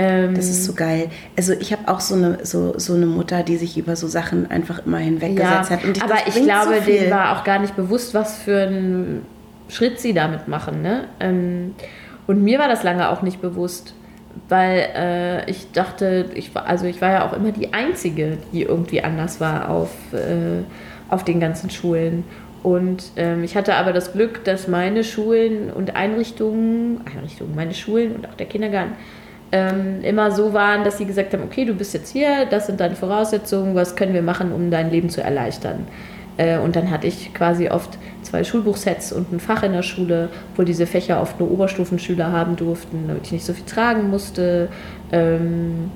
[0.00, 1.10] Ähm, das ist so geil.
[1.36, 4.48] Also ich habe auch so eine, so, so eine Mutter, die sich über so Sachen
[4.48, 5.84] einfach immer hinweggesetzt ja, hat.
[5.84, 9.26] Ich, aber ich glaube, so denen war auch gar nicht bewusst, was für einen
[9.68, 10.82] Schritt sie damit machen.
[10.82, 11.04] Ne?
[11.18, 11.74] Ähm,
[12.28, 13.92] und mir war das lange auch nicht bewusst,
[14.48, 18.62] weil äh, ich dachte, ich war, also ich war ja auch immer die Einzige, die
[18.62, 20.62] irgendwie anders war auf, äh,
[21.08, 22.22] auf den ganzen Schulen.
[22.62, 28.14] Und ähm, ich hatte aber das Glück, dass meine Schulen und Einrichtungen, Einrichtungen, meine Schulen
[28.14, 28.92] und auch der Kindergarten
[29.52, 32.80] ähm, immer so waren, dass sie gesagt haben, okay, du bist jetzt hier, das sind
[32.80, 35.86] deine Voraussetzungen, was können wir machen, um dein Leben zu erleichtern.
[36.36, 40.28] Äh, und dann hatte ich quasi oft zwei Schulbuchsets und ein Fach in der Schule,
[40.56, 44.68] wo diese Fächer oft nur Oberstufenschüler haben durften, damit ich nicht so viel tragen musste.
[45.12, 45.90] Ähm,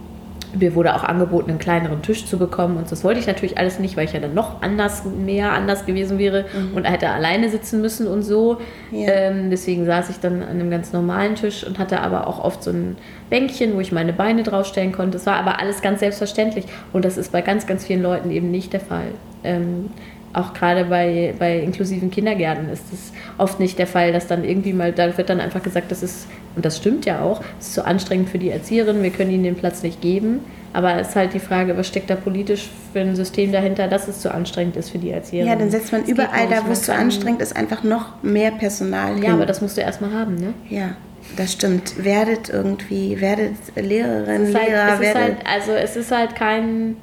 [0.54, 2.76] mir wurde auch angeboten, einen kleineren Tisch zu bekommen.
[2.76, 5.86] Und das wollte ich natürlich alles nicht, weil ich ja dann noch anders, mehr anders
[5.86, 6.76] gewesen wäre mhm.
[6.76, 8.58] und hätte alleine sitzen müssen und so.
[8.90, 9.08] Ja.
[9.08, 12.62] Ähm, deswegen saß ich dann an einem ganz normalen Tisch und hatte aber auch oft
[12.62, 12.96] so ein
[13.30, 15.12] Bänkchen, wo ich meine Beine draufstellen konnte.
[15.12, 16.66] Das war aber alles ganz selbstverständlich.
[16.92, 19.12] Und das ist bei ganz, ganz vielen Leuten eben nicht der Fall.
[19.44, 19.90] Ähm,
[20.34, 24.72] auch gerade bei, bei inklusiven Kindergärten ist es oft nicht der Fall, dass dann irgendwie
[24.72, 27.74] mal, da wird dann einfach gesagt, das ist, und das stimmt ja auch, es ist
[27.74, 30.40] zu anstrengend für die Erzieherin, wir können ihnen den Platz nicht geben.
[30.74, 34.08] Aber es ist halt die Frage, was steckt da politisch für ein System dahinter, dass
[34.08, 35.48] es zu anstrengend ist für die Erzieherin.
[35.48, 38.52] Ja, dann setzt man das überall da, wo es zu anstrengend ist, einfach noch mehr
[38.52, 39.24] Personal hin.
[39.24, 40.54] Ja, aber das musst du erstmal haben, ne?
[40.70, 40.96] Ja.
[41.36, 42.02] Das stimmt.
[42.02, 45.22] Werdet irgendwie, werdet Lehrerin, halt, Lehrer, werdet.
[45.22, 46.96] Halt, also es ist halt kein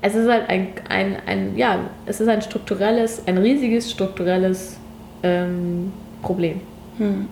[0.00, 4.76] es ist halt ein, ein, ein, ja, es ist ein strukturelles, ein riesiges strukturelles
[5.22, 5.92] ähm,
[6.22, 6.60] Problem.
[6.98, 7.26] Hm.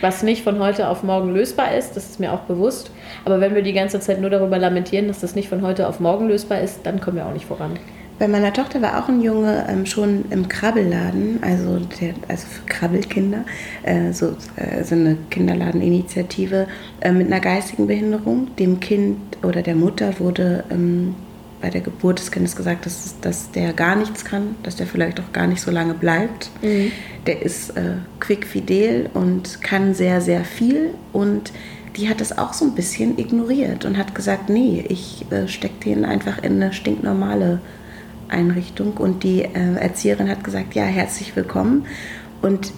[0.00, 2.90] Was nicht von heute auf morgen lösbar ist, das ist mir auch bewusst.
[3.24, 6.00] Aber wenn wir die ganze Zeit nur darüber lamentieren, dass das nicht von heute auf
[6.00, 7.78] morgen lösbar ist, dann kommen wir auch nicht voran.
[8.18, 12.66] Bei meiner Tochter war auch ein Junge ähm, schon im Krabbelladen, also, der, also für
[12.66, 13.44] Krabbelkinder,
[13.82, 16.66] äh, so, äh, so eine Kinderladeninitiative
[17.00, 18.54] äh, mit einer geistigen Behinderung.
[18.56, 21.14] Dem Kind oder der Mutter wurde ähm,
[21.60, 25.20] bei der Geburt des Kindes gesagt, dass, dass der gar nichts kann, dass der vielleicht
[25.20, 26.50] auch gar nicht so lange bleibt.
[26.62, 26.90] Mhm.
[27.26, 30.90] Der ist äh, quickfidel und kann sehr, sehr viel.
[31.12, 31.52] Und
[31.96, 35.84] die hat das auch so ein bisschen ignoriert und hat gesagt, nee, ich äh, stecke
[35.84, 37.60] den einfach in eine stinknormale
[38.28, 38.94] Einrichtung.
[38.94, 41.86] Und die äh, Erzieherin hat gesagt, ja, herzlich willkommen.
[42.40, 42.72] Und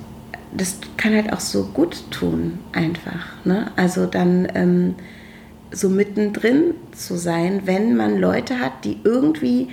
[0.56, 3.44] das kann halt auch so gut tun, einfach.
[3.44, 3.70] Ne?
[3.76, 4.48] Also dann...
[4.54, 4.94] Ähm,
[5.72, 9.68] so mittendrin zu sein, wenn man Leute hat, die irgendwie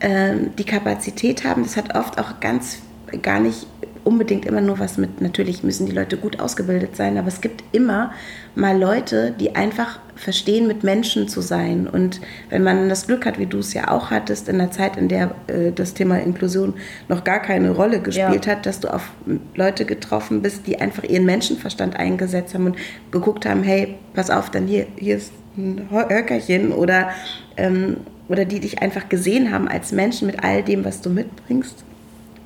[0.00, 1.62] ähm, die Kapazität haben.
[1.62, 2.78] Das hat oft auch ganz
[3.22, 3.66] gar nicht
[4.04, 7.64] unbedingt immer nur was mit, natürlich müssen die Leute gut ausgebildet sein, aber es gibt
[7.72, 8.12] immer
[8.54, 11.86] mal Leute, die einfach verstehen, mit Menschen zu sein.
[11.86, 12.20] Und
[12.50, 15.08] wenn man das Glück hat, wie du es ja auch hattest, in der Zeit, in
[15.08, 16.74] der äh, das Thema Inklusion
[17.08, 18.52] noch gar keine Rolle gespielt ja.
[18.52, 19.10] hat, dass du auf
[19.54, 22.76] Leute getroffen bist, die einfach ihren Menschenverstand eingesetzt haben und
[23.10, 27.10] geguckt haben, hey, pass auf, dann hier, hier ist ein Höckerchen oder,
[27.56, 27.98] ähm,
[28.28, 31.84] oder die dich einfach gesehen haben als Menschen mit all dem, was du mitbringst,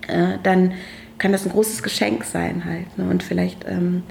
[0.08, 0.72] äh, dann
[1.18, 2.98] kann das ein großes Geschenk sein halt.
[2.98, 3.08] Ne?
[3.08, 4.02] Und vielleicht ähm,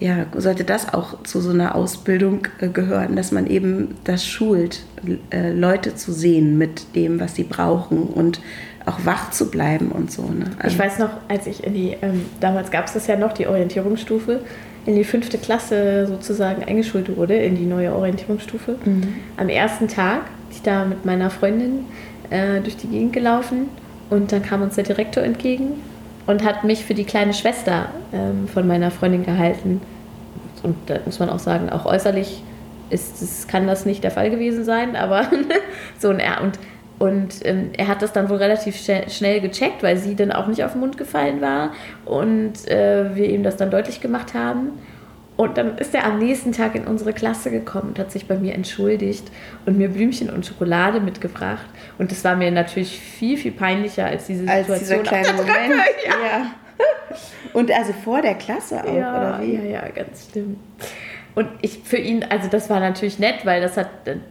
[0.00, 4.82] ja, sollte das auch zu so einer Ausbildung äh, gehören, dass man eben das schult,
[5.30, 8.40] äh, Leute zu sehen mit dem, was sie brauchen und
[8.86, 10.22] auch wach zu bleiben und so.
[10.22, 10.46] Ne?
[10.58, 13.34] Also ich weiß noch, als ich in die, ähm, damals gab es das ja noch,
[13.34, 14.40] die Orientierungsstufe,
[14.86, 18.76] in die fünfte Klasse sozusagen eingeschult wurde, in die neue Orientierungsstufe.
[18.82, 19.02] Mhm.
[19.36, 21.84] Am ersten Tag bin ich da mit meiner Freundin
[22.30, 23.68] äh, durch die Gegend gelaufen
[24.08, 25.74] und dann kam uns der Direktor entgegen
[26.30, 29.80] und hat mich für die kleine Schwester ähm, von meiner Freundin gehalten.
[30.62, 32.42] Und da muss man auch sagen, auch äußerlich
[32.88, 35.28] ist, das, kann das nicht der Fall gewesen sein, aber
[35.98, 36.58] so ein er und
[36.98, 40.64] und ähm, er hat das dann wohl relativ schnell gecheckt, weil sie dann auch nicht
[40.64, 41.72] auf den Mund gefallen war
[42.04, 44.72] und äh, wir ihm das dann deutlich gemacht haben.
[45.40, 48.36] Und dann ist er am nächsten Tag in unsere Klasse gekommen und hat sich bei
[48.36, 49.24] mir entschuldigt
[49.64, 51.64] und mir Blümchen und Schokolade mitgebracht.
[51.96, 54.70] Und das war mir natürlich viel, viel peinlicher als diese Situation.
[54.70, 55.82] Als dieser kleine Moment.
[56.04, 56.12] Ja.
[56.26, 56.46] ja.
[57.54, 59.54] Und also vor der Klasse auch, ja, oder wie?
[59.54, 60.58] Ja, ja, ganz stimmt.
[61.34, 63.88] Und ich für ihn, also das war natürlich nett, weil das hat,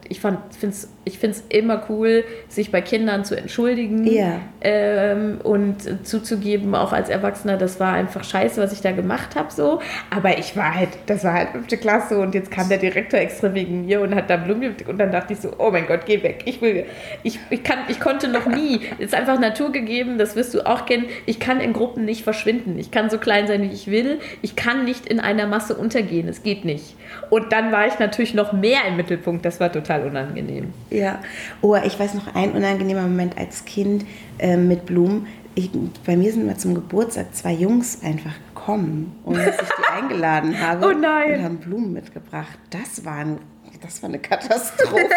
[0.08, 4.42] ich fand, find's, ich finde es immer cool, sich bei Kindern zu entschuldigen ja.
[4.62, 9.52] ähm, und zuzugeben, auch als Erwachsener, das war einfach scheiße, was ich da gemacht habe,
[9.52, 9.82] so.
[10.10, 13.54] Aber ich war halt, das war halt fünfte Klasse und jetzt kam der Direktor extra
[13.54, 16.22] wegen mir und hat da Blumen und dann dachte ich so, oh mein Gott, geh
[16.22, 16.86] weg, ich will,
[17.24, 20.66] ich, ich kann, ich konnte noch nie, es ist einfach Natur gegeben, das wirst du
[20.66, 23.90] auch kennen, ich kann in Gruppen nicht verschwinden, ich kann so klein sein, wie ich
[23.90, 26.89] will, ich kann nicht in einer Masse untergehen, es geht nicht.
[27.30, 29.46] Und dann war ich natürlich noch mehr im Mittelpunkt.
[29.46, 30.74] Das war total unangenehm.
[30.90, 31.20] Ja.
[31.62, 34.06] Oh, ich weiß noch ein unangenehmer Moment als Kind
[34.38, 35.28] äh, mit Blumen.
[35.56, 35.70] Ich,
[36.06, 40.60] bei mir sind mal zum Geburtstag zwei Jungs einfach gekommen, ohne dass ich die eingeladen
[40.60, 40.88] habe.
[40.88, 41.40] Oh nein.
[41.40, 42.58] Und haben Blumen mitgebracht.
[42.70, 43.40] Das war ein
[43.82, 45.08] das war eine Katastrophe.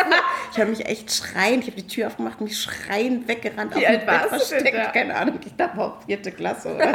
[0.53, 3.93] ich habe mich echt schreiend, ich habe die Tür aufgemacht, mich schreiend weggerannt, Wie auf
[3.93, 4.87] dem Bett versteckt, da?
[4.87, 6.93] keine Ahnung, ich dachte auch vierte Klasse oder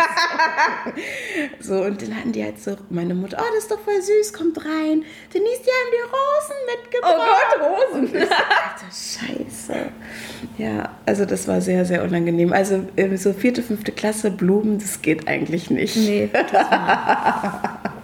[1.60, 1.76] so.
[1.76, 1.84] so.
[1.84, 4.58] Und dann hatten die halt so, meine Mutter, oh, das ist doch voll süß, kommt
[4.58, 5.04] rein.
[5.34, 7.16] Denise, die haben die Rosen mitgebracht.
[7.16, 8.18] Oh Gott, Rosen.
[8.22, 9.92] Alter, scheiße.
[10.58, 12.54] Ja, also das war sehr, sehr unangenehm.
[12.54, 15.96] Also so vierte, fünfte Klasse, Blumen, das geht eigentlich nicht.
[15.98, 16.52] Nee, das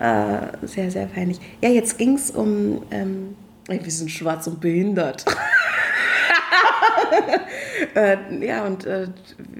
[0.00, 1.38] äh, sehr, sehr peinlich.
[1.62, 2.82] Ja, jetzt ging es um.
[2.90, 3.36] Ähm,
[3.68, 5.24] wir sind schwarz und behindert.
[7.94, 9.08] äh, ja, und äh,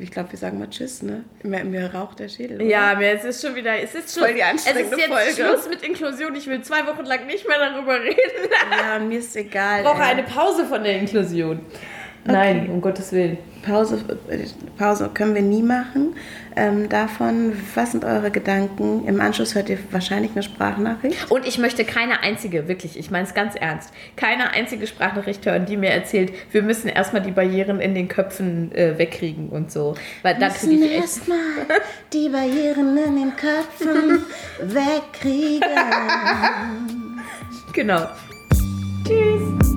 [0.01, 1.25] ich glaube, wir sagen mal Tschüss, ne?
[1.43, 2.57] Mir, mir raucht der Schädel.
[2.57, 2.65] Oder?
[2.65, 5.13] Ja, mir es ist schon wieder, es ist schon, Voll die anstrengende es ist jetzt
[5.13, 5.35] Folge.
[5.35, 6.35] Schluss mit Inklusion.
[6.37, 8.17] Ich will zwei Wochen lang nicht mehr darüber reden.
[8.71, 9.81] Ja, mir ist egal.
[9.81, 10.09] Ich brauche ey.
[10.09, 11.61] eine Pause von der Inklusion.
[12.25, 13.39] Nein, um Gottes Willen.
[13.63, 13.99] Pause,
[14.29, 14.39] äh,
[14.77, 16.15] Pause können wir nie machen.
[16.59, 19.07] Ähm, davon, was sind eure Gedanken?
[19.07, 21.31] Im Anschluss hört ihr wahrscheinlich eine Sprachnachricht.
[21.31, 25.67] Und ich möchte keine einzige, wirklich, ich meine es ganz ernst, keine einzige Sprachnachricht hören,
[25.67, 29.95] die mir erzählt, wir müssen erstmal die Barrieren in den Köpfen äh, wegkriegen und so.
[30.23, 31.01] Weil da kriege ich echt.
[31.03, 31.39] erstmal
[32.13, 34.25] die Barrieren in den Köpfen
[34.61, 35.63] wegkriegen.
[37.73, 38.09] Genau.
[39.07, 39.68] Tschüss.